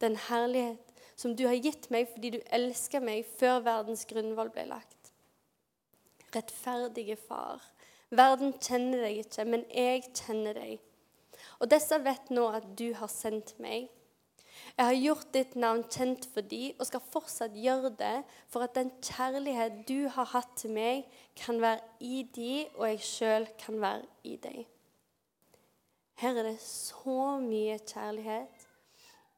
den 0.00 0.16
herlighet 0.28 0.90
som 1.18 1.34
du 1.36 1.44
har 1.48 1.58
gitt 1.58 1.90
meg 1.90 2.06
fordi 2.12 2.36
du 2.36 2.40
elsker 2.54 3.02
meg 3.04 3.26
før 3.40 3.64
verdens 3.66 4.06
grunnvoll 4.08 4.52
ble 4.54 4.68
lagt. 4.70 5.10
Rettferdige 6.30 7.18
Far, 7.18 7.58
verden 8.14 8.54
kjenner 8.62 9.02
deg 9.04 9.24
ikke, 9.24 9.48
men 9.50 9.66
jeg 9.74 10.06
kjenner 10.14 10.54
deg. 10.56 10.78
Og 11.58 11.72
disse 11.72 11.98
vet 12.04 12.30
nå 12.30 12.46
at 12.54 12.70
du 12.78 12.92
har 12.96 13.10
sendt 13.10 13.56
meg. 13.58 13.90
Jeg 14.76 14.86
har 14.86 14.96
gjort 14.96 15.30
ditt 15.34 15.56
navn 15.58 15.82
kjent 15.90 16.26
for 16.30 16.46
dem 16.46 16.78
og 16.78 16.86
skal 16.86 17.02
fortsatt 17.12 17.56
gjøre 17.58 17.90
det 17.98 18.16
for 18.52 18.64
at 18.64 18.76
den 18.78 18.92
kjærlighet 19.02 19.82
du 19.88 20.06
har 20.14 20.30
hatt 20.36 20.54
til 20.60 20.72
meg, 20.76 21.08
kan 21.36 21.58
være 21.60 21.82
i 22.00 22.22
dem, 22.36 22.70
og 22.78 22.86
jeg 22.92 23.08
sjøl 23.10 23.48
kan 23.58 23.80
være 23.82 24.06
i 24.24 24.36
deg. 24.40 24.62
Her 26.20 26.36
er 26.36 26.50
det 26.50 26.58
så 26.60 27.38
mye 27.40 27.78
kjærlighet 27.78 28.66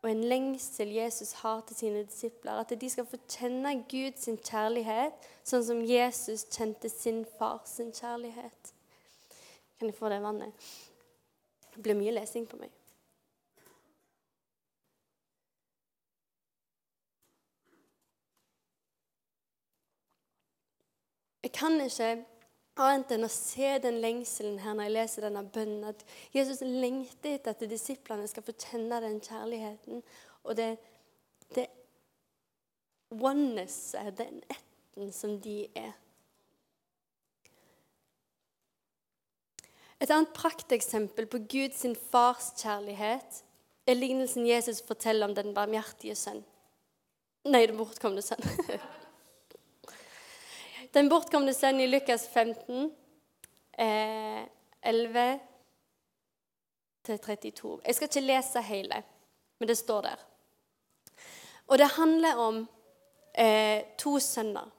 og 0.03 0.11
en 0.11 0.25
lengsel 0.25 0.89
Jesus 0.89 1.33
har 1.33 1.61
til 1.61 1.77
sine 1.77 2.05
disipler. 2.05 2.53
At 2.53 2.81
de 2.81 2.91
skal 2.91 3.07
få 3.07 3.17
kjenne 3.31 3.85
Guds 3.91 4.27
kjærlighet 4.27 5.29
sånn 5.47 5.63
som 5.63 5.83
Jesus 5.87 6.43
kjente 6.51 6.91
sin 6.91 7.23
fars 7.39 7.79
kjærlighet. 7.79 8.73
Kan 9.79 9.91
jeg 9.93 9.99
få 9.99 10.11
det 10.11 10.19
vannet? 10.23 10.71
Det 11.73 11.83
blir 11.87 11.99
mye 11.99 12.17
lesing 12.19 12.49
på 12.51 12.59
meg. 12.59 12.75
Jeg 21.43 21.55
kan 21.55 21.79
ikke 21.81 22.11
annet 22.81 23.13
enn 23.13 23.27
å 23.27 23.31
se 23.33 23.75
den 23.85 24.01
lengselen 24.01 24.59
her 24.63 24.77
når 24.77 24.89
jeg 24.89 24.95
leser 24.97 25.27
denne 25.27 25.45
bønnen. 25.55 25.89
At 25.93 26.05
Jesus 26.35 26.63
lengter 26.65 27.37
etter 27.37 27.55
at 27.55 27.65
disiplene 27.71 28.29
skal 28.31 28.47
få 28.47 28.55
kjenne 28.57 29.01
den 29.05 29.21
kjærligheten. 29.23 30.03
Og 30.43 30.57
det, 30.59 30.71
det 31.57 31.69
oneness, 33.13 33.95
den 34.17 34.41
etten 34.49 35.13
som 35.15 35.37
de 35.43 35.67
er. 35.77 35.93
Et 40.03 40.11
annet 40.11 40.33
prakteksempel 40.35 41.29
på 41.31 41.45
Guds 41.47 41.85
fars 42.11 42.51
kjærlighet 42.59 43.43
er 43.87 43.99
lignelsen 43.99 44.49
Jesus 44.49 44.83
forteller 44.83 45.29
om 45.29 45.37
den 45.37 45.55
barmhjertige 45.55 46.17
sønn. 46.19 46.43
Nei, 47.47 47.67
den 47.67 47.79
bortkomne 47.79 48.23
sønn. 48.25 48.43
Den 50.95 51.09
bortkomne 51.09 51.55
sønnen 51.55 51.81
i 51.81 51.87
Lukas 51.87 52.29
15, 52.29 52.93
eh, 53.79 54.43
11 54.83 55.41
32. 57.05 57.81
Jeg 57.87 57.95
skal 57.95 58.09
ikke 58.09 58.21
lese 58.21 58.63
hele, 58.63 59.03
men 59.59 59.69
det 59.69 59.79
står 59.79 60.01
der. 60.01 60.17
Og 61.67 61.79
det 61.79 61.87
handler 61.87 62.35
om 62.35 62.69
eh, 63.39 63.83
to 63.99 64.19
sønner. 64.19 64.71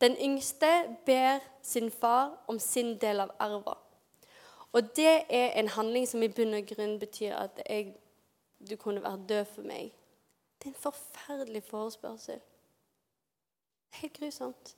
Den 0.00 0.16
yngste 0.20 0.96
ber 1.06 1.38
sin 1.62 1.90
far 1.90 2.44
om 2.46 2.58
sin 2.58 2.98
del 2.98 3.20
av 3.20 3.30
arva. 3.38 3.74
Og 4.72 4.96
det 4.96 5.22
er 5.28 5.58
en 5.58 5.68
handling 5.68 6.08
som 6.08 6.22
i 6.22 6.28
bunn 6.28 6.54
og 6.54 6.66
grunn 6.70 6.98
betyr 6.98 7.34
at 7.34 7.62
jeg, 7.68 7.96
du 8.70 8.76
kunne 8.76 9.02
vært 9.02 9.28
død 9.28 9.44
for 9.44 9.62
meg. 9.62 9.92
Det 10.58 10.70
er 10.70 10.74
en 10.76 10.82
forferdelig 10.82 11.62
forespørsel. 11.62 12.40
Helt 13.90 14.12
grusomt. 14.12 14.77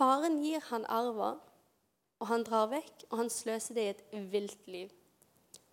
Faren 0.00 0.38
gir 0.40 0.62
han 0.70 0.86
arver, 0.88 1.36
og 2.20 2.28
han 2.30 2.44
drar 2.46 2.70
vekk, 2.70 3.04
og 3.10 3.18
han 3.20 3.30
sløser 3.32 3.76
det 3.76 3.82
i 3.82 3.90
et 3.92 4.30
vilt 4.32 4.68
liv. 4.70 4.92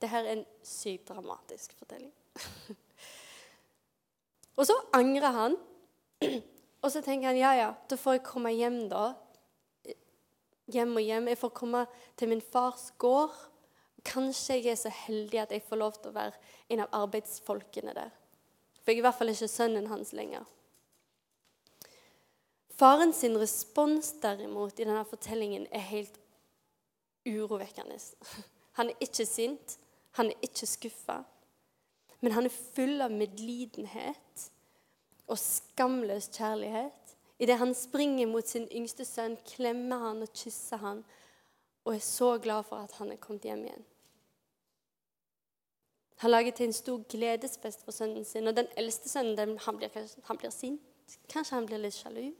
Dette 0.01 0.19
er 0.19 0.27
en 0.33 0.41
sykt 0.67 1.07
dramatisk 1.07 1.71
fortelling. 1.79 2.11
og 4.57 4.67
så 4.67 4.75
angrer 4.97 5.37
han, 5.37 5.55
og 6.83 6.91
så 6.91 7.03
tenker 7.05 7.31
han 7.31 7.39
ja, 7.39 7.53
ja, 7.55 7.69
da 7.87 7.99
får 7.99 8.17
jeg 8.17 8.25
komme 8.27 8.51
hjem, 8.51 8.81
da. 8.91 9.13
Hjem 10.75 10.99
og 10.99 11.07
hjem. 11.07 11.31
Jeg 11.31 11.39
får 11.39 11.55
komme 11.55 11.85
til 12.19 12.33
min 12.33 12.43
fars 12.43 12.89
gård. 12.99 13.31
Kanskje 14.07 14.59
jeg 14.59 14.73
er 14.73 14.81
så 14.81 14.91
heldig 14.91 15.45
at 15.45 15.55
jeg 15.55 15.63
får 15.63 15.79
lov 15.79 15.95
til 15.95 16.11
å 16.11 16.17
være 16.19 16.35
en 16.75 16.83
av 16.83 16.99
arbeidsfolkene 17.05 17.95
der. 17.95 18.11
For 18.83 18.91
jeg 18.91 18.99
er 18.99 19.05
i 19.05 19.07
hvert 19.07 19.21
fall 19.21 19.31
ikke 19.31 19.51
sønnen 19.51 19.87
hans 19.87 20.11
lenger. 20.15 20.43
Faren 22.77 23.13
sin 23.13 23.37
respons 23.41 24.11
derimot 24.21 24.79
i 24.79 24.85
denne 24.85 25.05
fortellingen 25.05 25.65
er 25.73 25.81
helt 25.89 26.19
urovekkende. 27.25 27.97
Han 28.77 28.91
er 28.91 29.01
ikke 29.01 29.25
sint, 29.25 29.79
han 30.19 30.29
er 30.29 30.45
ikke 30.45 30.69
skuffa, 30.69 31.23
men 32.21 32.35
han 32.37 32.45
er 32.45 32.53
full 32.53 33.01
av 33.01 33.13
medlidenhet 33.13 34.47
og 35.27 35.37
skamløs 35.41 36.29
kjærlighet. 36.33 37.17
Idet 37.39 37.57
han 37.57 37.73
springer 37.77 38.29
mot 38.29 38.47
sin 38.47 38.65
yngste 38.73 39.05
sønn, 39.05 39.37
klemmer 39.45 40.01
han 40.07 40.23
og 40.25 40.33
kysser 40.33 40.81
han, 40.81 41.03
og 41.85 41.95
er 41.95 42.01
så 42.01 42.37
glad 42.41 42.65
for 42.69 42.81
at 42.81 42.97
han 42.97 43.11
er 43.13 43.21
kommet 43.21 43.45
hjem 43.45 43.67
igjen. 43.67 43.85
Han 46.17 46.31
lager 46.31 46.51
til 46.51 46.65
en 46.65 46.73
stor 46.73 47.03
gledesfest 47.09 47.85
for 47.85 47.93
sønnen 47.93 48.25
sin, 48.25 48.47
og 48.49 48.57
den 48.57 48.69
eldste 48.77 49.09
sønnen 49.09 49.57
han 49.65 49.77
blir, 49.77 49.93
han 50.25 50.37
blir 50.37 50.53
sint. 50.53 50.81
Kanskje 51.29 51.55
han 51.55 51.69
blir 51.69 51.81
litt 51.81 51.95
sjalu. 51.95 52.33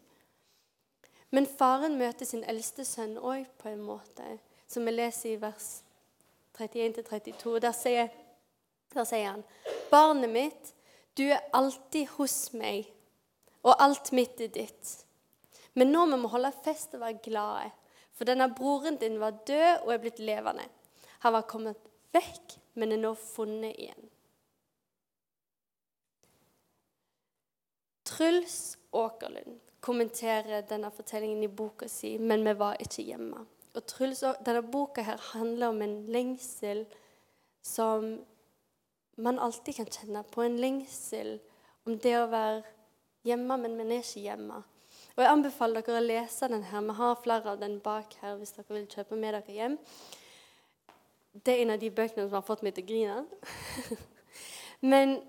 Men 1.30 1.48
faren 1.48 1.98
møter 2.00 2.28
sin 2.28 2.46
eldste 2.48 2.86
sønn 2.88 3.18
òg 3.20 3.48
på 3.60 3.72
en 3.72 3.84
måte, 3.84 4.38
som 4.68 4.86
vi 4.88 4.94
leser 4.94 5.34
i 5.34 5.42
vers 5.42 5.82
31-32. 6.58 7.58
Der, 7.64 7.74
sier, 7.76 8.12
der 8.94 9.08
sier 9.08 9.34
han 9.34 9.44
Barnet 9.92 10.32
mitt, 10.32 10.72
du 11.18 11.26
er 11.28 11.44
alltid 11.56 12.14
hos 12.16 12.54
meg, 12.56 12.88
og 13.64 13.76
alt 13.84 14.14
mitt 14.16 14.40
er 14.44 14.52
ditt. 14.54 14.94
Men 15.78 15.92
nå 15.94 16.06
må 16.10 16.20
vi 16.24 16.32
holde 16.32 16.54
fest 16.66 16.96
og 16.96 17.04
være 17.04 17.22
glade, 17.24 17.72
for 18.16 18.28
denne 18.28 18.50
broren 18.56 18.98
din 19.02 19.20
var 19.22 19.38
død 19.48 19.86
og 19.86 19.94
er 19.94 20.02
blitt 20.02 20.20
levende. 20.24 20.66
Han 21.26 21.36
var 21.36 21.48
kommet 21.50 21.90
vekk, 22.16 22.58
men 22.80 22.94
er 22.94 23.02
nå 23.02 23.14
funnet 23.20 23.76
igjen. 23.76 24.10
Truls 28.08 28.78
Åkerlund 28.96 29.67
kommenterer 29.88 30.66
denne 30.68 30.92
fortellingen 30.92 31.46
i 31.46 31.52
boka 31.52 31.88
si, 31.92 32.18
men 32.20 32.44
vi 32.44 32.54
var 32.60 32.80
ikke 32.84 33.06
hjemme. 33.08 33.46
Og 33.78 33.86
Truls, 33.88 34.24
Denne 34.46 34.64
boka 34.66 35.04
her 35.06 35.22
handler 35.32 35.72
om 35.72 35.82
en 35.82 36.00
lengsel 36.12 36.86
som 37.64 38.18
man 39.18 39.40
alltid 39.40 39.76
kan 39.76 39.92
kjenne 39.92 40.24
på. 40.32 40.42
En 40.44 40.58
lengsel 40.60 41.38
om 41.86 41.98
det 42.02 42.16
å 42.18 42.28
være 42.32 42.64
hjemme, 43.28 43.58
men 43.62 43.78
man 43.78 43.94
er 43.94 44.04
ikke 44.04 44.26
hjemme. 44.26 44.64
Og 45.16 45.24
Jeg 45.24 45.34
anbefaler 45.34 45.86
dere 45.86 46.02
å 46.02 46.06
lese 46.06 46.50
den 46.52 46.66
her. 46.70 46.84
Vi 46.86 46.98
har 47.00 47.22
flere 47.24 47.54
av 47.54 47.62
den 47.62 47.80
bak 47.84 48.14
her 48.22 48.36
hvis 48.38 48.54
dere 48.58 48.76
vil 48.76 48.90
kjøpe 48.92 49.18
med 49.18 49.34
dere 49.38 49.56
hjem. 49.56 49.80
Det 51.34 51.54
er 51.54 51.64
en 51.64 51.74
av 51.76 51.82
de 51.82 51.90
bøkene 51.94 52.28
som 52.28 52.38
har 52.38 52.46
fått 52.46 52.64
meg 52.66 52.76
til 52.76 52.86
å 52.86 52.92
grine. 52.92 53.98
men 54.92 55.20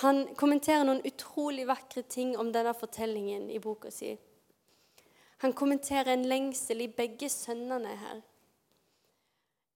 han 0.00 0.34
kommenterer 0.38 0.84
noen 0.86 1.02
utrolig 1.06 1.66
vakre 1.68 2.02
ting 2.02 2.36
om 2.38 2.52
denne 2.54 2.72
fortellingen 2.76 3.48
i 3.50 3.60
boka 3.62 3.90
si. 3.90 4.14
Han 5.42 5.52
kommenterer 5.58 6.12
en 6.12 6.28
lengsel 6.28 6.84
i 6.84 6.92
begge 6.92 7.28
sønnene 7.32 7.96
her. 7.98 8.22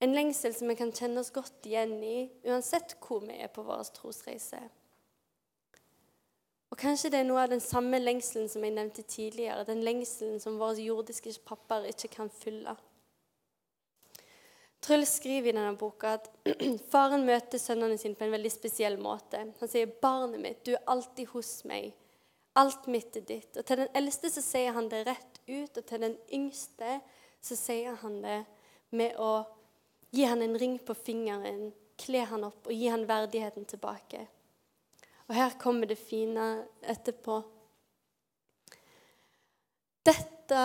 En 0.00 0.12
lengsel 0.14 0.54
som 0.54 0.68
vi 0.68 0.76
kan 0.78 0.92
kjenne 0.92 1.23
oss 1.23 1.32
godt 1.35 1.66
igjen 1.66 1.96
i, 2.04 2.16
uansett 2.46 2.94
hvor 3.02 3.25
vi 3.25 3.38
er 3.40 3.50
på 3.52 3.64
vår 3.66 3.88
trosreise. 3.96 4.61
Og 6.70 6.78
Kanskje 6.78 7.11
det 7.11 7.23
er 7.23 7.28
noe 7.28 7.42
av 7.46 7.50
den 7.50 7.62
samme 7.64 7.99
lengselen 8.02 8.50
som 8.52 8.64
jeg 8.66 8.75
nevnte 8.76 9.02
tidligere, 9.08 9.64
den 9.64 9.82
lengselen 9.87 10.38
som 10.42 10.58
våre 10.61 10.82
jordiske 10.82 11.32
pappaer 11.46 11.88
ikke 11.90 12.12
kan 12.18 12.30
fylle. 12.30 12.76
Truls 14.87 15.16
skriver 15.19 15.50
i 15.50 15.52
denne 15.57 15.75
boka 15.75 16.12
at 16.14 16.28
faren 16.93 17.25
møter 17.26 17.59
sønnene 17.59 17.97
sine 17.99 18.14
på 18.14 18.23
en 18.26 18.35
veldig 18.37 18.50
spesiell 18.55 18.99
måte. 19.02 19.40
Han 19.59 19.71
sier, 19.71 19.90
'Barnet 19.90 20.38
mitt, 20.38 20.61
du 20.62 20.76
er 20.76 20.85
alltid 20.87 21.33
hos 21.33 21.64
meg. 21.66 21.90
Alt 22.55 22.87
mitt 22.87 23.16
er 23.19 23.25
ditt.' 23.26 23.59
Og 23.59 23.66
Til 23.66 23.83
den 23.83 23.90
eldste 23.99 24.31
så 24.31 24.45
sier 24.45 24.76
han 24.76 24.87
det 24.93 25.02
rett 25.09 25.40
ut, 25.49 25.73
og 25.75 25.83
til 25.88 26.05
den 26.05 26.14
yngste 26.31 27.00
så 27.43 27.59
sier 27.59 27.99
han 28.02 28.21
det 28.23 28.45
med 28.95 29.19
å 29.19 29.33
gi 30.14 30.23
han 30.25 30.43
en 30.43 30.55
ring 30.59 30.78
på 30.78 30.95
fingeren, 30.95 31.73
kle 31.99 32.23
han 32.31 32.47
opp 32.47 32.69
og 32.69 32.76
gi 32.76 32.87
han 32.87 33.09
verdigheten 33.09 33.66
tilbake. 33.66 34.23
Og 35.26 35.35
her 35.35 35.59
kommer 35.59 35.90
det 35.90 35.99
fine 35.99 36.45
etterpå. 36.87 37.40
Dette, 40.07 40.62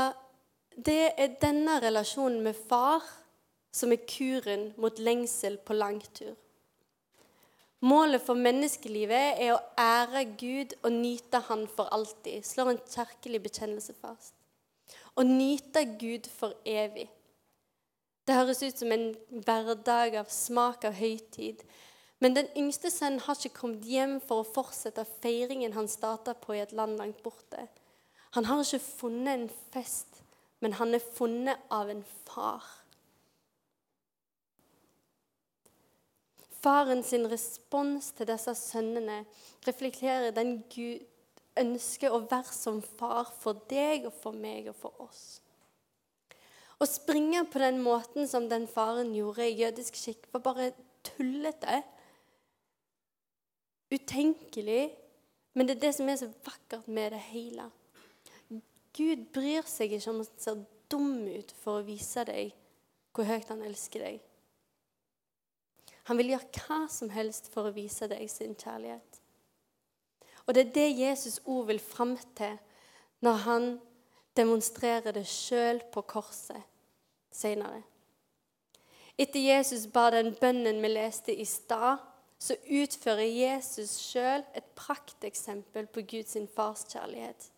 det 0.77 1.13
er 1.17 1.33
denne 1.41 1.79
relasjonen 1.81 2.43
med 2.45 2.59
far 2.69 3.01
som 3.71 3.91
er 3.91 4.03
kuren 4.07 4.71
mot 4.77 4.99
lengsel 4.99 5.57
på 5.65 5.75
langtur. 5.77 6.35
Målet 7.81 8.21
for 8.21 8.37
menneskelivet 8.37 9.39
er 9.41 9.55
å 9.55 9.61
ære 9.79 10.25
Gud 10.37 10.75
og 10.83 10.91
nyte 10.93 11.39
Han 11.47 11.63
for 11.65 11.89
alltid, 11.89 12.45
slår 12.45 12.75
en 12.75 12.83
kjerkelig 12.85 13.41
bekjennelse 13.47 13.95
fast. 13.97 14.35
Å 15.17 15.25
nyte 15.25 15.81
Gud 15.97 16.29
for 16.29 16.53
evig. 16.67 17.07
Det 18.27 18.37
høres 18.37 18.61
ut 18.61 18.77
som 18.77 18.93
en 18.93 19.07
hverdag 19.33 20.19
av 20.21 20.29
smak 20.29 20.85
av 20.85 20.93
høytid, 20.99 21.63
men 22.21 22.35
den 22.37 22.51
yngste 22.53 22.91
sønnen 22.93 23.23
har 23.25 23.39
ikke 23.39 23.63
kommet 23.63 23.87
hjem 23.89 24.19
for 24.21 24.43
å 24.43 24.51
fortsette 24.53 25.07
feiringen 25.23 25.73
han 25.73 25.89
starta 25.89 26.35
på 26.37 26.53
i 26.53 26.61
et 26.61 26.75
land 26.77 27.01
langt 27.01 27.23
borte. 27.25 27.65
Han 28.37 28.45
har 28.45 28.61
ikke 28.61 28.83
funnet 29.01 29.33
en 29.33 29.49
fest, 29.73 30.21
men 30.61 30.77
han 30.77 30.93
er 30.93 31.01
funnet 31.17 31.65
av 31.73 31.89
en 31.89 32.05
far. 32.29 32.61
Faren 36.61 37.01
sin 37.03 37.25
respons 37.29 38.11
til 38.17 38.29
disse 38.29 38.53
sønnene 38.57 39.23
reflekterer 39.65 40.33
den 40.35 40.59
Gud 40.69 41.07
ønsker 41.59 42.13
å 42.13 42.21
være 42.29 42.53
som 42.55 42.81
far 42.99 43.31
for 43.41 43.65
deg 43.69 44.05
og 44.09 44.13
for 44.21 44.37
meg 44.37 44.69
og 44.71 44.77
for 44.77 45.07
oss. 45.07 45.23
Å 46.81 46.87
springe 46.89 47.43
på 47.51 47.61
den 47.61 47.81
måten 47.83 48.29
som 48.29 48.47
den 48.49 48.67
faren 48.69 49.11
gjorde 49.13 49.45
i 49.45 49.57
jødisk 49.59 49.97
skikk, 49.97 50.29
var 50.33 50.45
bare 50.45 50.71
tullete 51.05 51.81
utenkelig, 53.91 54.89
men 55.53 55.67
det 55.67 55.75
er 55.75 55.83
det 55.85 55.93
som 55.97 56.09
er 56.09 56.17
så 56.21 56.29
vakkert 56.45 56.87
med 56.87 57.11
det 57.13 57.21
hele. 57.31 57.67
Gud 58.95 59.27
bryr 59.35 59.67
seg 59.67 59.93
ikke 59.95 60.13
om 60.13 60.23
å 60.23 60.27
se 60.29 60.55
dum 60.91 61.25
ut 61.27 61.53
for 61.61 61.79
å 61.79 61.85
vise 61.87 62.23
deg 62.27 62.53
hvor 63.15 63.27
høyt 63.27 63.49
han 63.51 63.63
elsker 63.67 64.03
deg. 64.05 64.19
Han 66.09 66.17
vil 66.17 66.33
gjøre 66.33 66.63
hva 66.65 66.79
som 66.89 67.11
helst 67.13 67.51
for 67.53 67.69
å 67.69 67.75
vise 67.75 68.07
deg 68.09 68.25
sin 68.31 68.55
kjærlighet. 68.57 69.21
Og 70.47 70.55
det 70.55 70.65
er 70.65 70.75
det 70.75 70.89
Jesus 70.97 71.39
ord 71.45 71.67
vil 71.69 71.79
fram 71.79 72.15
til 72.37 72.57
når 73.21 73.43
han 73.45 73.67
demonstrerer 74.37 75.13
det 75.13 75.27
sjøl 75.29 75.81
på 75.93 76.01
korset 76.09 76.63
senere. 77.31 77.83
Etter 79.19 79.43
Jesus 79.43 79.85
ba 79.93 80.07
den 80.13 80.33
bønnen 80.39 80.81
vi 80.81 80.89
leste 80.89 81.35
i 81.35 81.45
stad, 81.45 82.01
så 82.41 82.55
utfører 82.65 83.27
Jesus 83.27 83.99
sjøl 84.01 84.41
et 84.57 84.65
prakteksempel 84.73 85.85
på 85.93 86.01
Guds 86.09 86.37
fars 86.55 86.87
kjærlighet. 86.89 87.51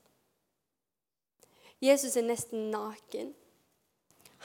Jesus 1.84 2.18
er 2.20 2.28
nesten 2.28 2.70
naken. 2.72 3.32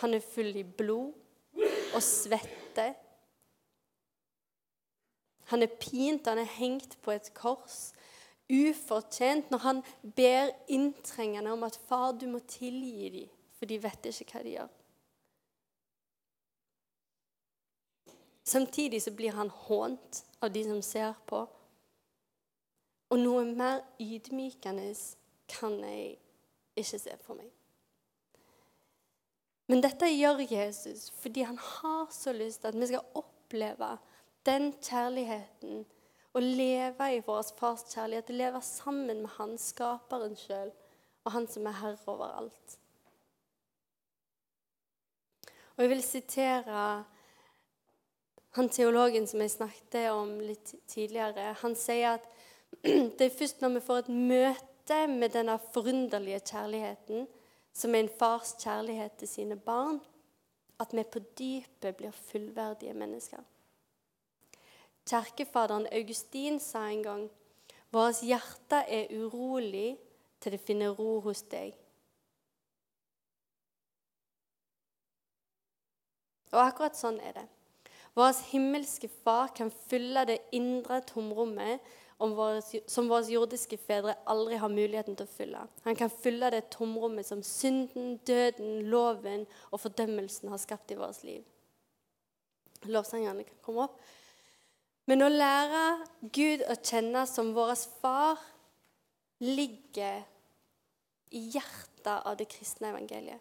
Han 0.02 0.14
er 0.14 0.22
full 0.22 0.54
i 0.58 0.62
blod 0.62 1.10
og 1.94 2.02
svette. 2.02 2.92
Han 5.48 5.62
er 5.62 5.76
pint, 5.80 6.26
han 6.26 6.38
er 6.38 6.50
hengt 6.58 6.98
på 7.02 7.14
et 7.14 7.30
kors, 7.34 7.92
ufortjent, 8.48 9.50
når 9.50 9.58
han 9.58 9.82
ber 10.16 10.50
inntrengende 10.68 11.52
om 11.52 11.62
at 11.62 11.76
'Far, 11.76 12.12
du 12.12 12.26
må 12.26 12.38
tilgi 12.38 13.08
dem, 13.08 13.28
for 13.58 13.66
de 13.66 13.82
vet 13.82 14.06
ikke 14.06 14.32
hva 14.32 14.42
de 14.42 14.56
gjør'. 14.56 14.74
Samtidig 18.48 19.02
så 19.02 19.10
blir 19.10 19.30
han 19.36 19.50
hånt 19.50 20.24
av 20.40 20.52
de 20.52 20.64
som 20.64 20.82
ser 20.82 21.12
på. 21.26 21.42
Og 23.10 23.18
noe 23.18 23.44
mer 23.44 23.82
ydmykende 24.00 24.94
kan 25.48 25.76
jeg 25.84 26.16
ikke 26.76 26.98
se 26.98 27.16
for 27.20 27.36
meg. 27.36 27.50
Men 29.68 29.82
dette 29.84 30.08
gjør 30.08 30.40
Jesus 30.48 31.10
fordi 31.20 31.44
han 31.44 31.58
har 31.60 32.06
så 32.12 32.32
lyst 32.32 32.64
at 32.64 32.76
vi 32.76 32.88
skal 32.88 33.04
oppleve 33.20 33.90
den 34.48 34.72
kjærligheten 34.80 35.84
å 36.36 36.42
leve 36.42 37.12
i 37.14 37.22
vår 37.24 37.52
fars 37.58 37.84
kjærlighet. 37.92 38.32
å 38.32 38.40
Leve 38.40 38.64
sammen 38.64 39.22
med 39.24 39.32
han, 39.36 39.56
skaperen 39.60 40.36
sjøl, 40.38 40.72
og 41.24 41.34
han 41.34 41.48
som 41.50 41.68
er 41.68 41.78
herre 41.82 42.10
over 42.10 42.32
alt. 42.40 42.78
Og 45.76 45.84
Jeg 45.84 45.92
vil 45.92 46.02
sitere 46.02 46.82
han 48.56 48.70
teologen 48.74 49.26
som 49.30 49.42
jeg 49.44 49.52
snakket 49.54 50.08
om 50.10 50.38
litt 50.42 50.72
tidligere, 50.90 51.52
han 51.60 51.76
sier 51.78 52.16
at 52.16 52.24
det 53.16 53.28
er 53.28 53.34
først 53.34 53.62
når 53.62 53.76
vi 53.76 53.84
får 53.86 54.00
et 54.02 54.08
møte 54.14 55.02
med 55.12 55.34
denne 55.36 55.58
forunderlige 55.72 56.40
kjærligheten, 56.50 57.28
som 57.72 57.94
er 57.94 58.02
en 58.02 58.16
fars 58.18 58.56
kjærlighet 58.58 59.20
til 59.20 59.30
sine 59.30 59.58
barn, 59.60 60.00
at 60.82 60.94
vi 60.94 61.04
på 61.04 61.22
dypet 61.38 61.96
blir 61.98 62.14
fullverdige 62.14 62.94
mennesker. 62.98 63.44
Kjerkefaderen 65.08 65.88
Augustin 65.92 66.58
sa 66.60 66.84
en 66.88 67.02
gang 67.02 67.26
vårt 67.94 68.20
hjerte 68.20 68.82
er 68.84 69.12
urolig 69.16 69.96
til 70.40 70.52
det 70.52 70.60
finner 70.60 70.92
ro 70.92 71.20
hos 71.24 71.40
deg. 71.48 71.72
Og 76.52 76.60
akkurat 76.60 76.96
sånn 76.96 77.16
er 77.24 77.40
det. 77.40 77.46
Vår 78.16 78.34
himmelske 78.50 79.08
Far 79.22 79.52
kan 79.56 79.70
fylle 79.70 80.24
det 80.28 80.40
indre 80.56 81.00
tomrommet 81.06 81.84
som 82.18 83.06
våre 83.06 83.30
jordiske 83.30 83.78
fedre 83.78 84.16
aldri 84.26 84.58
har 84.58 84.72
muligheten 84.72 85.14
til 85.16 85.28
å 85.28 85.30
fylle. 85.30 85.60
Han 85.84 85.96
kan 85.96 86.10
fylle 86.10 86.50
det 86.50 86.64
tomrommet 86.74 87.28
som 87.28 87.44
synden, 87.46 88.16
døden, 88.26 88.88
loven 88.90 89.46
og 89.70 89.84
fordømmelsen 89.84 90.50
har 90.50 90.58
skapt 90.58 90.90
i 90.90 90.98
vårt 90.98 91.22
liv. 91.22 91.44
Lovsangerne 92.90 93.46
kan 93.46 93.62
komme 93.62 93.86
opp. 93.86 94.00
Men 95.08 95.24
å 95.24 95.28
lære 95.32 95.84
Gud 96.20 96.66
å 96.68 96.74
kjenne 96.84 97.24
som 97.28 97.54
vår 97.56 97.72
far 98.02 98.40
ligger 99.40 100.20
i 101.32 101.40
hjertet 101.54 102.26
av 102.28 102.36
det 102.36 102.48
kristne 102.52 102.90
evangeliet. 102.92 103.40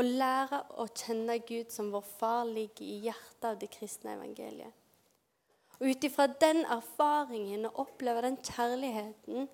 Å 0.00 0.04
lære 0.04 0.62
å 0.80 0.86
kjenne 0.96 1.36
Gud 1.44 1.72
som 1.74 1.90
vår 1.92 2.06
far 2.08 2.46
ligger 2.48 2.86
i 2.86 3.02
hjertet 3.10 3.48
av 3.50 3.58
det 3.60 3.68
kristne 3.74 4.14
evangeliet. 4.16 4.72
Og 5.80 5.92
Ut 5.92 6.04
ifra 6.04 6.26
den 6.40 6.62
erfaringen 6.64 7.68
og 7.68 7.82
oppleve 7.84 8.24
den 8.24 8.38
kjærligheten, 8.44 9.48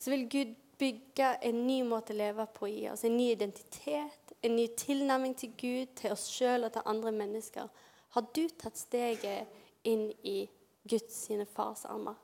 så 0.00 0.12
vil 0.12 0.26
Gud 0.32 0.56
bygge 0.80 1.34
en 1.44 1.62
ny 1.66 1.82
måte 1.84 2.14
å 2.14 2.20
leve 2.20 2.46
på 2.56 2.68
i 2.68 2.86
oss. 2.88 3.04
En 3.04 3.16
ny 3.16 3.30
identitet, 3.34 4.34
en 4.40 4.56
ny 4.56 4.66
tilnærming 4.76 5.36
til 5.36 5.52
Gud, 5.60 5.94
til 6.00 6.16
oss 6.16 6.28
sjøl 6.32 6.64
og 6.64 6.72
til 6.72 6.88
andre 6.88 7.12
mennesker. 7.12 7.68
Har 8.10 8.26
du 8.34 8.42
tatt 8.58 8.78
steget 8.78 9.46
inn 9.86 10.08
i 10.26 10.42
Guds 10.82 11.14
sine 11.26 11.46
fars 11.46 11.84
armer? 11.86 12.18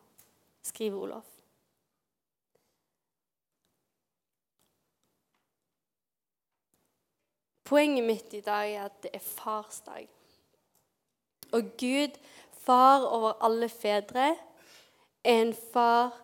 skriver 0.67 0.99
Olof. 0.99 1.29
Poenget 7.67 8.05
mitt 8.07 8.35
i 8.35 8.43
dag 8.47 8.71
er 8.71 8.85
at 8.87 8.99
det 9.03 9.13
er 9.15 9.23
farsdag. 9.23 10.09
Og 11.55 11.73
Gud, 11.79 12.19
far 12.51 13.07
over 13.07 13.39
alle 13.47 13.69
fedre, 13.71 14.33
er 15.23 15.43
en 15.43 15.55
far 15.55 16.15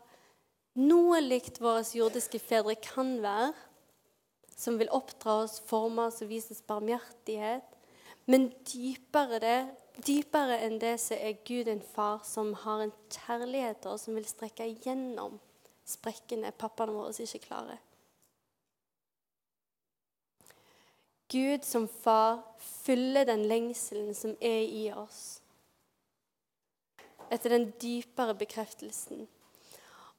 noe 0.79 1.19
likt 1.23 1.59
våre 1.63 1.83
jordiske 1.95 2.39
fedre 2.43 2.77
kan 2.83 3.17
være, 3.23 3.53
som 4.55 4.79
vil 4.79 4.91
oppdra 4.95 5.43
oss, 5.43 5.59
forme 5.67 6.07
oss 6.11 6.23
og 6.23 6.31
vise 6.31 6.55
oss 6.55 6.63
barmhjertighet. 6.67 7.72
Men 8.31 8.51
dypere, 8.69 9.39
det, 9.43 9.57
dypere 10.07 10.61
enn 10.63 10.79
det 10.83 10.95
så 11.03 11.17
er 11.19 11.41
Gud 11.47 11.69
en 11.69 11.83
far 11.83 12.23
som 12.27 12.53
har 12.65 12.85
en 12.85 12.95
kjærlighet 13.11 13.87
oss, 13.91 14.07
som 14.07 14.19
vil 14.19 14.29
strekke 14.29 14.69
igjennom 14.71 15.41
sprekkene 15.89 16.53
pappaene 16.55 16.95
våre 16.95 17.27
ikke 17.27 17.47
klarer. 17.49 17.81
Gud 21.33 21.65
som 21.65 21.89
far 21.89 22.43
fyller 22.61 23.25
den 23.25 23.47
lengselen 23.49 24.13
som 24.15 24.35
er 24.41 24.67
i 24.69 24.85
oss, 24.93 25.41
etter 27.33 27.55
den 27.55 27.71
dypere 27.81 28.35
bekreftelsen. 28.37 29.25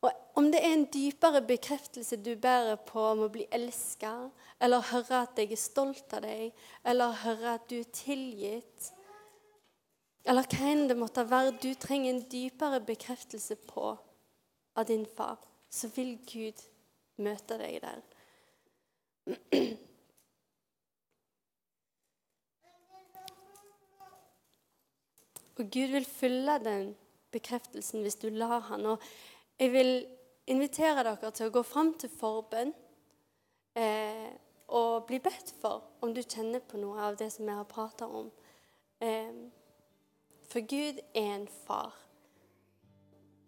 Og 0.03 0.39
om 0.39 0.49
det 0.51 0.59
er 0.59 0.73
en 0.75 0.87
dypere 0.91 1.41
bekreftelse 1.47 2.17
du 2.19 2.33
bærer 2.35 2.75
på 2.87 2.99
om 3.13 3.23
å 3.23 3.31
bli 3.31 3.45
elska, 3.55 4.11
eller 4.63 4.89
høre 4.89 5.21
at 5.23 5.39
jeg 5.39 5.53
er 5.53 5.61
stolt 5.61 6.15
av 6.17 6.25
deg, 6.25 6.51
eller 6.83 7.21
høre 7.23 7.55
at 7.55 7.69
du 7.71 7.77
er 7.79 7.95
tilgitt, 7.95 8.91
eller 10.27 10.47
hva 10.47 10.67
enn 10.71 10.87
det 10.87 10.97
måtte 10.99 11.23
være 11.27 11.55
du 11.59 11.71
trenger 11.79 12.13
en 12.13 12.25
dypere 12.31 12.79
bekreftelse 12.83 13.55
på 13.67 13.93
av 14.75 14.87
din 14.87 15.05
far, 15.05 15.39
så 15.69 15.89
vil 15.95 16.15
Gud 16.27 16.59
møte 17.23 17.57
deg 17.59 17.79
der. 17.83 18.03
Og 25.53 25.69
Gud 25.69 25.91
vil 25.93 26.05
fylle 26.07 26.57
den 26.63 26.95
bekreftelsen 27.33 28.01
hvis 28.01 28.17
du 28.21 28.29
lar 28.33 28.63
han. 28.69 28.85
Og 28.93 29.03
jeg 29.59 29.71
vil 29.73 29.91
invitere 30.49 31.03
dere 31.05 31.31
til 31.31 31.49
å 31.49 31.53
gå 31.53 31.63
fram 31.65 31.93
til 31.99 32.11
forbønn 32.11 32.73
eh, 33.79 34.31
og 34.73 35.05
bli 35.07 35.19
bedt 35.23 35.53
for 35.61 35.83
om 36.03 36.13
du 36.15 36.21
kjenner 36.23 36.63
på 36.65 36.79
noe 36.81 37.09
av 37.09 37.17
det 37.19 37.29
som 37.33 37.47
jeg 37.47 37.59
har 37.59 37.69
prata 37.69 38.07
om. 38.07 38.31
Eh, 39.03 39.35
for 40.49 40.65
Gud 40.69 40.99
er 41.13 41.29
en 41.35 41.47
far. 41.65 41.93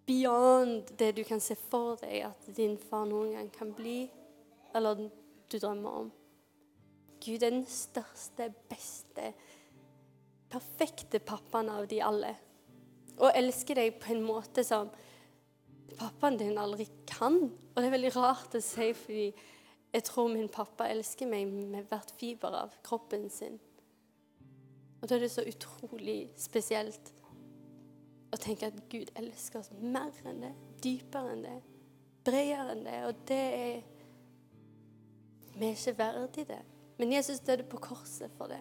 Beyond 0.05 0.93
det 0.99 1.15
du 1.17 1.23
kan 1.25 1.41
se 1.41 1.57
for 1.57 1.97
deg 2.01 2.27
at 2.27 2.49
din 2.57 2.77
far 2.77 3.07
noen 3.09 3.33
gang 3.33 3.49
kan 3.53 3.73
bli, 3.73 4.05
eller 4.77 5.07
du 5.49 5.57
drømmer 5.57 5.99
om. 6.03 6.11
Gud 7.25 7.41
er 7.41 7.49
den 7.49 7.65
største, 7.65 8.51
beste, 8.69 9.31
perfekte 10.51 11.19
pappaen 11.25 11.71
av 11.73 11.87
de 11.89 12.03
alle. 12.05 12.35
Og 13.17 13.31
elsker 13.33 13.79
deg 13.79 13.97
på 14.01 14.13
en 14.13 14.21
måte 14.27 14.65
som 14.67 14.91
pappaen 15.97 16.39
din 16.39 16.57
aldri 16.57 16.87
kan. 17.09 17.37
Og 17.49 17.77
det 17.77 17.87
er 17.87 17.95
veldig 17.95 18.15
rart 18.15 18.57
å 18.57 18.61
si, 18.63 18.91
fordi 18.97 19.27
jeg 19.95 20.03
tror 20.09 20.31
min 20.31 20.49
pappa 20.51 20.89
elsker 20.91 21.29
meg 21.29 21.51
med 21.51 21.87
hvert 21.89 22.11
fiber 22.19 22.57
av 22.65 22.73
kroppen 22.83 23.29
sin. 23.31 23.59
Og 25.01 25.07
da 25.07 25.15
er 25.15 25.25
det 25.25 25.31
så 25.31 25.45
utrolig 25.45 26.31
spesielt 26.39 27.11
å 28.33 28.39
tenke 28.41 28.67
at 28.71 28.79
Gud 28.91 29.11
elsker 29.15 29.61
oss 29.61 29.71
mer 29.79 30.15
enn 30.27 30.41
det, 30.43 30.51
dypere 30.83 31.35
enn 31.35 31.43
det, 31.45 31.57
bredere 32.25 32.73
enn 32.73 32.83
det. 32.87 33.01
Og 33.07 33.27
det 33.29 33.43
er 33.59 33.83
Vi 35.55 35.63
er 35.69 35.77
ikke 35.77 35.97
verdig 35.97 36.43
det. 36.49 36.63
Men 36.97 37.13
Jesus 37.13 37.39
døde 37.39 37.63
på 37.63 37.77
korset 37.79 38.31
for 38.35 38.51
det. 38.51 38.59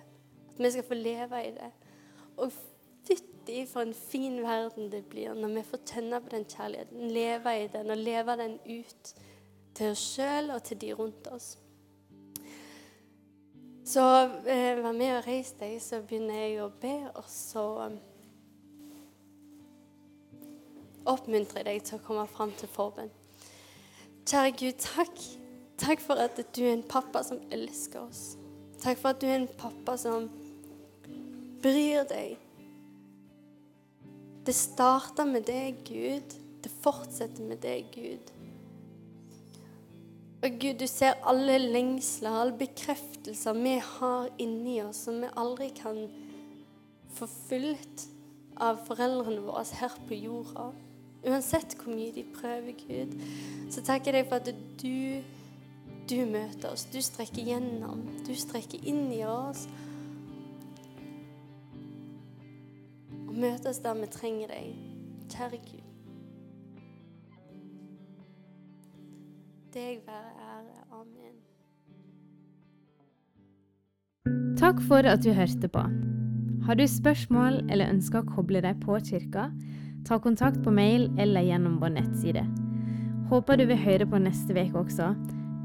At 0.53 0.61
vi 0.63 0.71
skal 0.71 0.87
få 0.87 0.95
leve 0.95 1.41
i 1.43 1.51
det. 1.57 1.71
Og 2.37 2.53
fytti 3.07 3.65
for 3.69 3.85
en 3.85 3.95
fin 3.95 4.41
verden 4.43 4.91
det 4.93 5.05
blir 5.11 5.35
når 5.37 5.59
vi 5.59 5.67
får 5.69 5.83
tenne 5.87 6.21
på 6.21 6.33
den 6.33 6.47
kjærligheten, 6.49 7.11
leve 7.13 7.59
i 7.61 7.69
den 7.73 7.91
og 7.91 8.01
leve 8.01 8.37
den 8.41 8.59
ut 8.65 9.15
til 9.75 9.91
oss 9.91 10.07
sjøl 10.15 10.51
og 10.55 10.63
til 10.65 10.81
de 10.81 10.93
rundt 10.95 11.29
oss. 11.35 11.55
Så 13.85 14.01
eh, 14.49 14.81
vær 14.81 14.93
med 14.97 15.19
og 15.19 15.27
reis 15.27 15.53
deg, 15.61 15.77
så 15.83 16.01
begynner 16.01 16.39
jeg 16.41 16.63
å 16.65 16.71
be, 16.81 16.95
og 17.13 17.27
så 17.29 17.65
um, 17.85 17.99
oppmuntrer 21.13 21.61
jeg 21.61 21.67
deg 21.69 21.85
til 21.85 21.99
å 21.99 22.05
komme 22.07 22.25
fram 22.33 22.55
til 22.57 22.71
forbønn. 22.73 23.13
Kjære 24.25 24.55
Gud, 24.57 24.79
takk. 24.81 25.27
Takk 25.85 26.01
for 26.01 26.23
at 26.23 26.39
du 26.57 26.63
er 26.65 26.73
en 26.79 26.87
pappa 26.89 27.21
som 27.27 27.43
elsker 27.53 28.07
oss. 28.07 28.39
Takk 28.81 29.03
for 29.03 29.13
at 29.13 29.21
du 29.21 29.29
er 29.29 29.43
en 29.43 29.51
pappa 29.59 29.99
som 30.01 30.31
bryr 31.61 32.07
deg 32.09 32.39
det 34.47 34.55
starter 34.55 35.29
med 35.29 35.47
deg, 35.49 35.83
Gud. 35.89 36.35
Det 36.65 36.73
fortsetter 36.85 37.45
med 37.49 37.63
deg, 37.65 37.87
Gud. 37.95 38.33
Og 40.45 40.59
Gud, 40.61 40.75
du 40.81 40.87
ser 40.87 41.17
alle 41.25 41.57
lengsler, 41.59 42.31
alle 42.31 42.57
bekreftelser 42.61 43.57
vi 43.57 43.79
har 43.81 44.29
inni 44.39 44.83
oss, 44.85 45.07
som 45.07 45.23
vi 45.23 45.31
aldri 45.41 45.71
kan 45.77 46.03
få 47.17 47.29
fylt 47.49 48.05
av 48.61 48.83
foreldrene 48.85 49.41
våre 49.47 49.65
her 49.81 49.95
på 50.09 50.19
jorda. 50.19 50.67
Uansett 51.25 51.79
hvor 51.81 51.95
mye 51.97 52.13
de 52.13 52.27
prøver, 52.35 52.77
Gud, 52.85 53.17
så 53.73 53.81
takker 53.81 54.13
jeg 54.13 54.27
deg 54.27 54.29
for 54.29 54.43
at 54.43 54.53
du, 54.83 55.25
du 56.11 56.19
møter 56.29 56.75
oss. 56.75 56.85
Du 56.93 57.01
strekker 57.01 57.49
gjennom. 57.49 58.05
Du 58.27 58.35
strekker 58.37 58.85
inn 58.85 59.07
i 59.17 59.23
oss. 59.25 59.65
Og 63.35 63.41
møte 63.41 63.69
oss 63.69 63.81
der 63.83 63.97
vi 63.99 64.07
trenger 64.13 64.49
deg. 64.53 64.75
Kjære 65.33 65.59
Gud. 65.67 65.83
Deg 69.75 70.03
være 70.07 70.31
ære. 70.39 70.77
Amen. 70.95 71.35
Takk 74.59 74.83
for 74.89 75.03
at 75.11 75.25
du 75.25 75.33
hørte 75.35 75.69
på. 75.69 75.83
Har 76.65 76.75
du 76.75 76.87
spørsmål 76.87 77.65
eller 77.71 77.91
ønsker 77.91 78.23
å 78.23 78.29
koble 78.37 78.63
deg 78.63 78.79
på 78.85 78.99
kirka, 79.03 79.51
ta 80.07 80.19
kontakt 80.23 80.63
på 80.63 80.71
mail 80.71 81.11
eller 81.19 81.43
gjennom 81.45 81.81
vår 81.83 81.97
nettside. 81.99 82.47
Håper 83.33 83.59
du 83.59 83.67
vil 83.67 83.83
høre 83.83 84.07
på 84.07 84.21
neste 84.23 84.55
uke 84.55 84.79
også, 84.79 85.11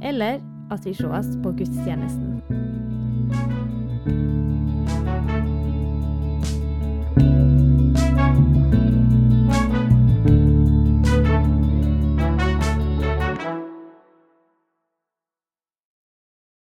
eller 0.02 0.42
at 0.74 0.86
vi 0.86 0.94
sees 0.98 1.38
på 1.44 1.54
gudstjenesten. 1.62 2.40